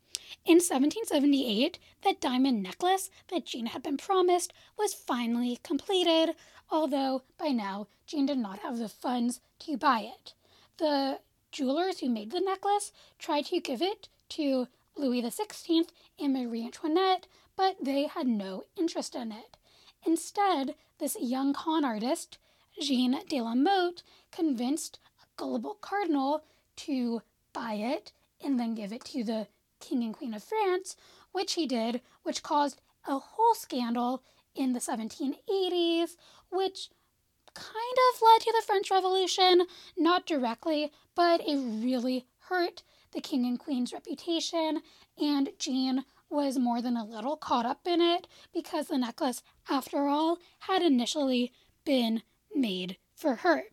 In 0.46 0.56
1778, 0.56 1.78
the 2.02 2.16
diamond 2.20 2.62
necklace 2.62 3.10
that 3.28 3.46
Jean 3.46 3.66
had 3.66 3.82
been 3.82 3.98
promised 3.98 4.52
was 4.78 4.94
finally 4.94 5.58
completed, 5.62 6.34
although 6.70 7.22
by 7.38 7.48
now 7.48 7.86
Jean 8.06 8.26
did 8.26 8.38
not 8.38 8.60
have 8.60 8.78
the 8.78 8.88
funds 8.88 9.40
to 9.60 9.76
buy 9.76 10.00
it. 10.00 10.32
The 10.78 11.20
jewelers 11.54 12.00
who 12.00 12.08
made 12.10 12.32
the 12.32 12.40
necklace 12.40 12.90
tried 13.18 13.46
to 13.46 13.60
give 13.60 13.80
it 13.80 14.08
to 14.28 14.66
Louis 14.96 15.22
XVI 15.22 15.86
and 16.18 16.32
Marie 16.32 16.64
Antoinette, 16.64 17.28
but 17.56 17.76
they 17.80 18.06
had 18.08 18.26
no 18.26 18.64
interest 18.76 19.14
in 19.14 19.30
it. 19.30 19.56
Instead, 20.04 20.74
this 20.98 21.16
young 21.20 21.52
con 21.52 21.84
artist, 21.84 22.38
Jean 22.80 23.16
de 23.28 23.40
la 23.40 23.54
Motte, 23.54 24.02
convinced 24.32 24.98
a 25.22 25.26
gullible 25.36 25.78
cardinal 25.80 26.42
to 26.76 27.22
buy 27.52 27.74
it 27.74 28.12
and 28.44 28.58
then 28.58 28.74
give 28.74 28.92
it 28.92 29.04
to 29.04 29.22
the 29.22 29.46
King 29.78 30.02
and 30.02 30.14
Queen 30.14 30.34
of 30.34 30.42
France, 30.42 30.96
which 31.30 31.54
he 31.54 31.66
did, 31.66 32.00
which 32.24 32.42
caused 32.42 32.80
a 33.06 33.18
whole 33.18 33.54
scandal 33.54 34.22
in 34.56 34.72
the 34.72 34.80
1780s, 34.80 36.16
which 36.50 36.90
kind 37.54 37.96
of 38.14 38.22
led 38.22 38.40
to 38.42 38.52
the 38.52 38.66
French 38.66 38.90
Revolution, 38.90 39.66
not 39.96 40.26
directly, 40.26 40.90
but 41.14 41.40
it 41.40 41.56
really 41.56 42.26
hurt 42.48 42.82
the 43.12 43.20
king 43.20 43.46
and 43.46 43.58
queen's 43.58 43.92
reputation, 43.92 44.82
and 45.20 45.50
Jean 45.58 46.04
was 46.28 46.58
more 46.58 46.82
than 46.82 46.96
a 46.96 47.04
little 47.04 47.36
caught 47.36 47.64
up 47.64 47.86
in 47.86 48.00
it 48.00 48.26
because 48.52 48.88
the 48.88 48.98
necklace, 48.98 49.42
after 49.70 50.08
all, 50.08 50.38
had 50.60 50.82
initially 50.82 51.52
been 51.84 52.22
made 52.54 52.96
for 53.14 53.36
her. 53.36 53.64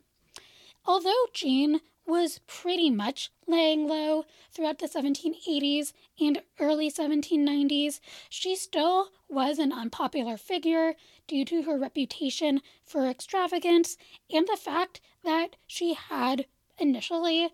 Although 0.85 1.25
Jean 1.33 1.81
was 2.05 2.39
pretty 2.47 2.89
much 2.89 3.31
laying 3.47 3.87
low 3.87 4.25
throughout 4.51 4.79
the 4.79 4.87
1780s 4.87 5.93
and 6.19 6.41
early 6.59 6.91
1790s, 6.91 7.99
she 8.29 8.55
still 8.55 9.09
was 9.29 9.59
an 9.59 9.71
unpopular 9.71 10.37
figure 10.37 10.95
due 11.31 11.45
to 11.45 11.61
her 11.61 11.79
reputation 11.79 12.61
for 12.83 13.05
extravagance 13.05 13.95
and 14.29 14.45
the 14.47 14.57
fact 14.57 14.99
that 15.23 15.55
she 15.65 15.93
had 15.93 16.45
initially 16.77 17.47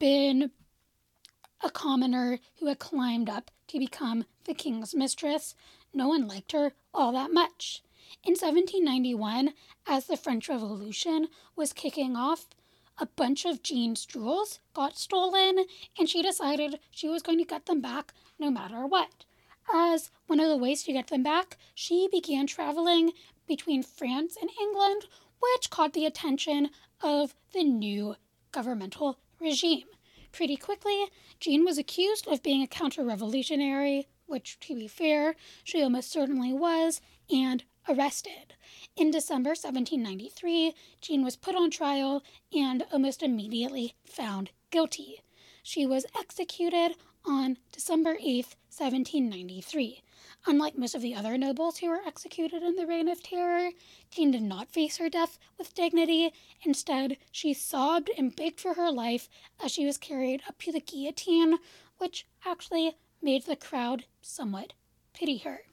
been 0.00 0.50
a 1.60 1.70
commoner 1.70 2.40
who 2.58 2.66
had 2.66 2.80
climbed 2.80 3.30
up 3.30 3.52
to 3.68 3.78
become 3.78 4.24
the 4.42 4.52
king's 4.52 4.92
mistress. 4.92 5.54
No 5.94 6.08
one 6.08 6.26
liked 6.26 6.50
her 6.50 6.72
all 6.92 7.12
that 7.12 7.32
much. 7.32 7.84
In 8.24 8.32
1791, 8.32 9.54
as 9.86 10.06
the 10.06 10.16
French 10.16 10.48
Revolution 10.48 11.28
was 11.54 11.72
kicking 11.72 12.16
off, 12.16 12.48
a 12.98 13.06
bunch 13.06 13.44
of 13.44 13.62
Jean's 13.62 14.04
jewels 14.04 14.58
got 14.74 14.98
stolen, 14.98 15.66
and 15.96 16.08
she 16.08 16.22
decided 16.22 16.80
she 16.90 17.08
was 17.08 17.22
going 17.22 17.38
to 17.38 17.44
get 17.44 17.66
them 17.66 17.80
back 17.80 18.12
no 18.40 18.50
matter 18.50 18.84
what. 18.84 19.24
As 19.72 20.10
one 20.26 20.40
of 20.40 20.48
the 20.48 20.56
ways 20.56 20.82
to 20.84 20.92
get 20.92 21.08
them 21.08 21.22
back, 21.22 21.58
she 21.74 22.08
began 22.10 22.46
traveling 22.46 23.12
between 23.46 23.82
France 23.82 24.36
and 24.40 24.50
England, 24.60 25.06
which 25.40 25.70
caught 25.70 25.92
the 25.92 26.06
attention 26.06 26.70
of 27.00 27.34
the 27.52 27.64
new 27.64 28.16
governmental 28.50 29.18
regime. 29.40 29.86
Pretty 30.32 30.56
quickly, 30.56 31.06
Jean 31.40 31.64
was 31.64 31.78
accused 31.78 32.26
of 32.26 32.42
being 32.42 32.62
a 32.62 32.66
counter 32.66 33.04
revolutionary, 33.04 34.08
which, 34.26 34.58
to 34.60 34.74
be 34.74 34.88
fair, 34.88 35.36
she 35.62 35.82
almost 35.82 36.10
certainly 36.10 36.52
was, 36.52 37.00
and 37.30 37.64
arrested. 37.88 38.54
In 38.96 39.10
December 39.10 39.50
1793, 39.50 40.74
Jean 41.00 41.22
was 41.24 41.36
put 41.36 41.54
on 41.54 41.70
trial 41.70 42.22
and 42.52 42.84
almost 42.92 43.22
immediately 43.22 43.94
found 44.04 44.50
guilty. 44.70 45.20
She 45.62 45.86
was 45.86 46.06
executed 46.18 46.96
on 47.24 47.58
December 47.70 48.16
8, 48.20 48.56
1793. 48.72 50.02
Unlike 50.46 50.78
most 50.78 50.94
of 50.94 51.02
the 51.02 51.14
other 51.14 51.36
nobles 51.36 51.78
who 51.78 51.88
were 51.88 52.00
executed 52.06 52.62
in 52.62 52.74
the 52.74 52.86
Reign 52.86 53.06
of 53.08 53.22
Terror, 53.22 53.70
Jean 54.10 54.30
did 54.30 54.42
not 54.42 54.72
face 54.72 54.96
her 54.96 55.10
death 55.10 55.38
with 55.58 55.74
dignity. 55.74 56.32
Instead, 56.62 57.18
she 57.30 57.52
sobbed 57.52 58.10
and 58.16 58.34
begged 58.34 58.60
for 58.60 58.74
her 58.74 58.90
life 58.90 59.28
as 59.62 59.70
she 59.70 59.84
was 59.84 59.98
carried 59.98 60.42
up 60.48 60.58
to 60.60 60.72
the 60.72 60.80
guillotine, 60.80 61.58
which 61.98 62.26
actually 62.46 62.96
made 63.20 63.44
the 63.44 63.56
crowd 63.56 64.06
somewhat 64.22 64.72
pity 65.12 65.38
her. 65.38 65.64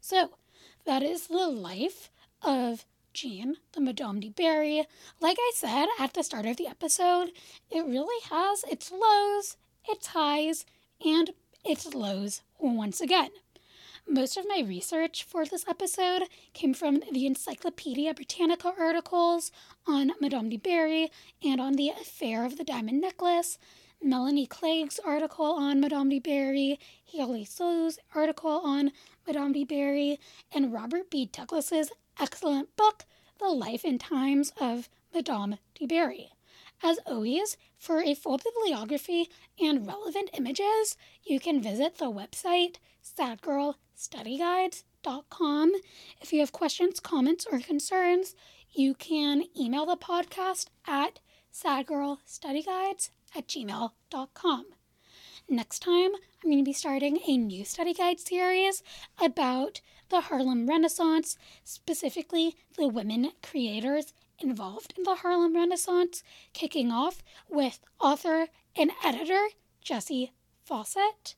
So, 0.00 0.32
that 0.84 1.02
is 1.02 1.28
the 1.28 1.48
life 1.48 2.10
of 2.42 2.84
Jean, 3.14 3.56
the 3.72 3.80
Madame 3.80 4.20
du 4.20 4.30
Barry. 4.30 4.86
Like 5.20 5.36
I 5.40 5.52
said 5.54 5.86
at 5.98 6.14
the 6.14 6.22
start 6.22 6.46
of 6.46 6.56
the 6.58 6.66
episode, 6.66 7.32
it 7.70 7.86
really 7.86 8.22
has 8.30 8.64
its 8.64 8.92
lows, 8.92 9.56
its 9.88 10.08
highs, 10.08 10.64
and 11.04 11.32
its 11.64 11.94
lows 11.94 12.42
once 12.58 13.00
again. 13.00 13.30
Most 14.08 14.36
of 14.36 14.48
my 14.48 14.64
research 14.66 15.22
for 15.22 15.44
this 15.44 15.66
episode 15.68 16.24
came 16.52 16.74
from 16.74 17.02
the 17.12 17.24
Encyclopedia 17.24 18.12
Britannica 18.14 18.74
articles 18.78 19.52
on 19.86 20.12
Madame 20.20 20.48
du 20.48 20.58
Barry 20.58 21.10
and 21.42 21.60
on 21.60 21.74
the 21.74 21.90
affair 21.90 22.44
of 22.44 22.56
the 22.56 22.64
diamond 22.64 23.00
necklace, 23.00 23.58
Melanie 24.02 24.46
Clegg's 24.46 24.98
article 25.04 25.46
on 25.46 25.80
Madame 25.80 26.08
du 26.08 26.20
Barry, 26.20 26.80
Haley 27.04 27.44
Su's 27.44 27.98
article 28.14 28.60
on 28.64 28.90
Madame 29.26 29.52
du 29.52 29.64
Barry, 29.64 30.18
and 30.52 30.72
Robert 30.72 31.08
B. 31.08 31.26
Douglas's 31.26 31.92
excellent 32.20 32.74
book, 32.76 33.04
The 33.38 33.46
Life 33.46 33.84
and 33.84 34.00
Times 34.00 34.52
of 34.60 34.88
Madame 35.14 35.58
du 35.76 35.86
Barry. 35.86 36.32
As 36.82 36.98
always, 37.06 37.56
for 37.78 38.02
a 38.02 38.14
full 38.14 38.38
bibliography 38.38 39.28
and 39.60 39.86
relevant 39.86 40.30
images, 40.36 40.96
you 41.22 41.38
can 41.38 41.62
visit 41.62 41.98
the 41.98 42.10
website 42.10 42.78
sadgirlstudyguides.com. 43.04 45.72
If 46.20 46.32
you 46.32 46.40
have 46.40 46.50
questions, 46.52 46.98
comments, 46.98 47.46
or 47.50 47.60
concerns, 47.60 48.34
you 48.72 48.94
can 48.94 49.44
email 49.58 49.86
the 49.86 49.96
podcast 49.96 50.66
at 50.86 51.20
sadgirlstudyguides 51.52 53.10
at 53.36 53.46
gmail.com. 53.46 54.66
Next 55.48 55.80
time, 55.80 56.10
I'm 56.42 56.50
going 56.50 56.58
to 56.58 56.64
be 56.64 56.72
starting 56.72 57.20
a 57.26 57.36
new 57.36 57.64
study 57.64 57.94
guide 57.94 58.20
series 58.20 58.82
about 59.20 59.80
the 60.08 60.22
Harlem 60.22 60.66
Renaissance, 60.66 61.36
specifically 61.64 62.56
the 62.76 62.88
women 62.88 63.32
creators 63.42 64.12
involved 64.42 64.94
in 64.96 65.04
the 65.04 65.16
Harlem 65.16 65.54
Renaissance, 65.54 66.22
kicking 66.52 66.90
off 66.90 67.22
with 67.48 67.80
author 68.00 68.48
and 68.76 68.90
editor 69.04 69.48
Jessie 69.82 70.32
Fauset. 70.68 71.34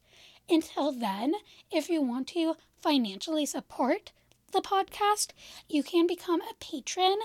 Until 0.48 0.92
then, 0.92 1.34
if 1.70 1.88
you 1.88 2.02
want 2.02 2.28
to 2.28 2.56
financially 2.76 3.46
support 3.46 4.12
the 4.52 4.60
podcast, 4.60 5.28
you 5.68 5.82
can 5.82 6.06
become 6.06 6.40
a 6.42 6.54
patron 6.60 7.18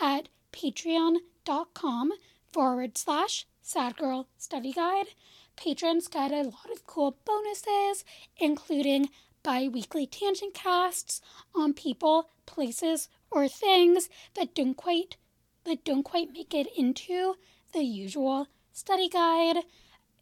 at 0.00 0.28
patreon.com 0.52 2.12
forward 2.52 2.96
slash 2.96 3.46
sad 3.62 3.96
girl 3.96 4.28
study 4.38 4.72
guide. 4.72 5.06
Patrons 5.56 6.06
get 6.06 6.32
a 6.32 6.42
lot 6.42 6.70
of 6.70 6.86
cool 6.86 7.16
bonuses, 7.24 8.04
including 8.36 9.08
bi 9.42 9.68
weekly 9.68 10.06
tangent 10.06 10.54
casts 10.54 11.20
on 11.54 11.72
people, 11.72 12.28
places, 12.46 13.08
or 13.30 13.48
things 13.48 14.08
that 14.34 14.54
don't 14.54 14.76
quite 14.76 15.16
that 15.66 15.84
don't 15.84 16.02
quite 16.02 16.32
make 16.32 16.54
it 16.54 16.68
into 16.76 17.34
the 17.72 17.82
usual 17.82 18.48
study 18.72 19.08
guide. 19.08 19.58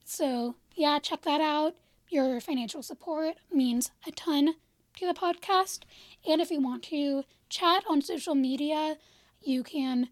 So 0.04 0.56
yeah, 0.74 0.98
check 0.98 1.22
that 1.22 1.40
out. 1.40 1.74
Your 2.08 2.40
financial 2.40 2.82
support 2.82 3.36
means 3.52 3.90
a 4.06 4.10
ton 4.10 4.54
to 4.96 5.06
the 5.06 5.14
podcast. 5.14 5.80
And 6.28 6.40
if 6.40 6.50
you 6.50 6.60
want 6.60 6.82
to 6.84 7.24
chat 7.48 7.84
on 7.88 8.02
social 8.02 8.34
media, 8.34 8.96
you 9.42 9.62
can 9.62 10.08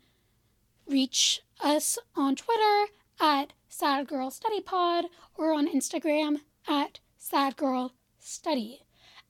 reach 0.86 1.40
us 1.60 1.98
on 2.16 2.36
Twitter 2.36 2.92
at 3.20 3.52
Sad 3.68 4.06
Girl 4.08 4.30
Study 4.30 4.60
Pod 4.60 5.06
or 5.36 5.52
on 5.52 5.68
Instagram 5.68 6.40
at 6.68 7.00
Sad 7.18 7.56
Girl 7.56 7.92
Study. 8.18 8.80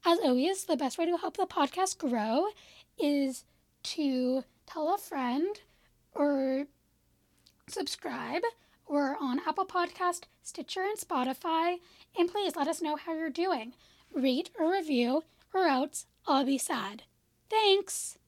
As 0.04 0.18
always, 0.18 0.64
the 0.64 0.76
best 0.76 0.98
way 0.98 1.06
to 1.06 1.16
help 1.16 1.36
the 1.36 1.46
podcast 1.46 1.98
grow 1.98 2.46
is 2.98 3.44
to 3.84 4.44
tell 4.66 4.94
a 4.94 4.98
friend 4.98 5.60
or 6.14 6.66
subscribe. 7.68 8.42
We're 8.88 9.16
on 9.16 9.40
Apple 9.46 9.64
Podcast, 9.66 10.24
Stitcher, 10.42 10.82
and 10.82 10.98
Spotify. 10.98 11.76
And 12.18 12.30
please 12.30 12.56
let 12.56 12.68
us 12.68 12.82
know 12.82 12.96
how 12.96 13.14
you're 13.14 13.30
doing. 13.30 13.74
Rate 14.12 14.50
or 14.58 14.70
review, 14.70 15.24
or 15.54 15.66
else 15.66 16.06
I'll 16.26 16.44
be 16.44 16.58
sad. 16.58 17.04
Thanks! 17.48 18.18